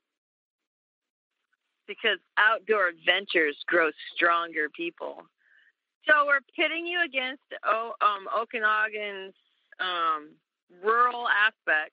[1.87, 5.23] because outdoor adventures grow stronger people.
[6.05, 9.33] So we're pitting you against oh, um, Okanogan's
[9.79, 10.29] um,
[10.83, 11.91] rural aspect,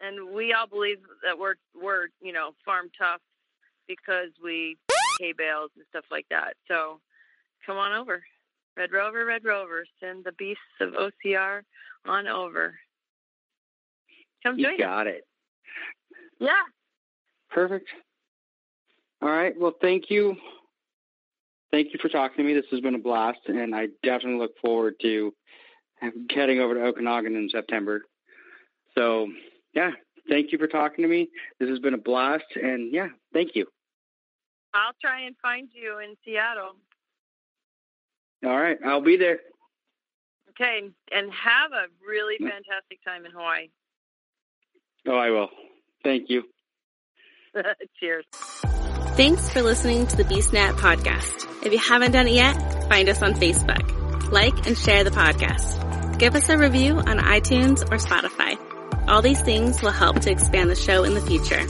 [0.00, 3.20] and we all believe that we're we're you know farm tough
[3.86, 4.76] because we
[5.20, 6.54] hay bales and stuff like that.
[6.68, 7.00] So
[7.66, 8.22] come on over,
[8.76, 11.62] Red Rover, Red Rover, send the beasts of OCR
[12.06, 12.74] on over.
[14.44, 14.80] Come You join us.
[14.80, 15.26] got it.
[16.38, 16.50] Yeah.
[17.50, 17.88] Perfect.
[19.22, 19.58] All right.
[19.58, 20.36] Well, thank you.
[21.72, 22.54] Thank you for talking to me.
[22.54, 25.32] This has been a blast, and I definitely look forward to
[26.30, 28.02] heading over to Okanogan in September.
[28.96, 29.28] So,
[29.74, 29.90] yeah,
[30.28, 31.28] thank you for talking to me.
[31.58, 33.66] This has been a blast, and yeah, thank you.
[34.72, 36.76] I'll try and find you in Seattle.
[38.44, 39.38] All right, I'll be there.
[40.50, 42.48] Okay, and have a really mm.
[42.48, 43.68] fantastic time in Hawaii.
[45.06, 45.48] Oh, I will.
[46.02, 46.44] Thank you.
[48.00, 48.24] Cheers.
[49.16, 51.64] Thanks for listening to the BeastNet podcast.
[51.64, 54.32] If you haven't done it yet, find us on Facebook.
[54.32, 56.18] Like and share the podcast.
[56.18, 58.73] Give us a review on iTunes or Spotify.
[59.06, 61.64] All these things will help to expand the show in the future.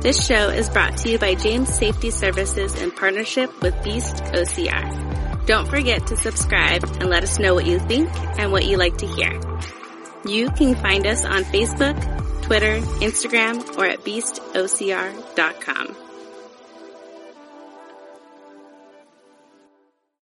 [0.00, 5.46] This show is brought to you by James Safety Services in partnership with Beast OCR.
[5.46, 8.08] Don't forget to subscribe and let us know what you think
[8.38, 9.38] and what you like to hear.
[10.24, 16.07] You can find us on Facebook, Twitter, Instagram, or at beastocr.com.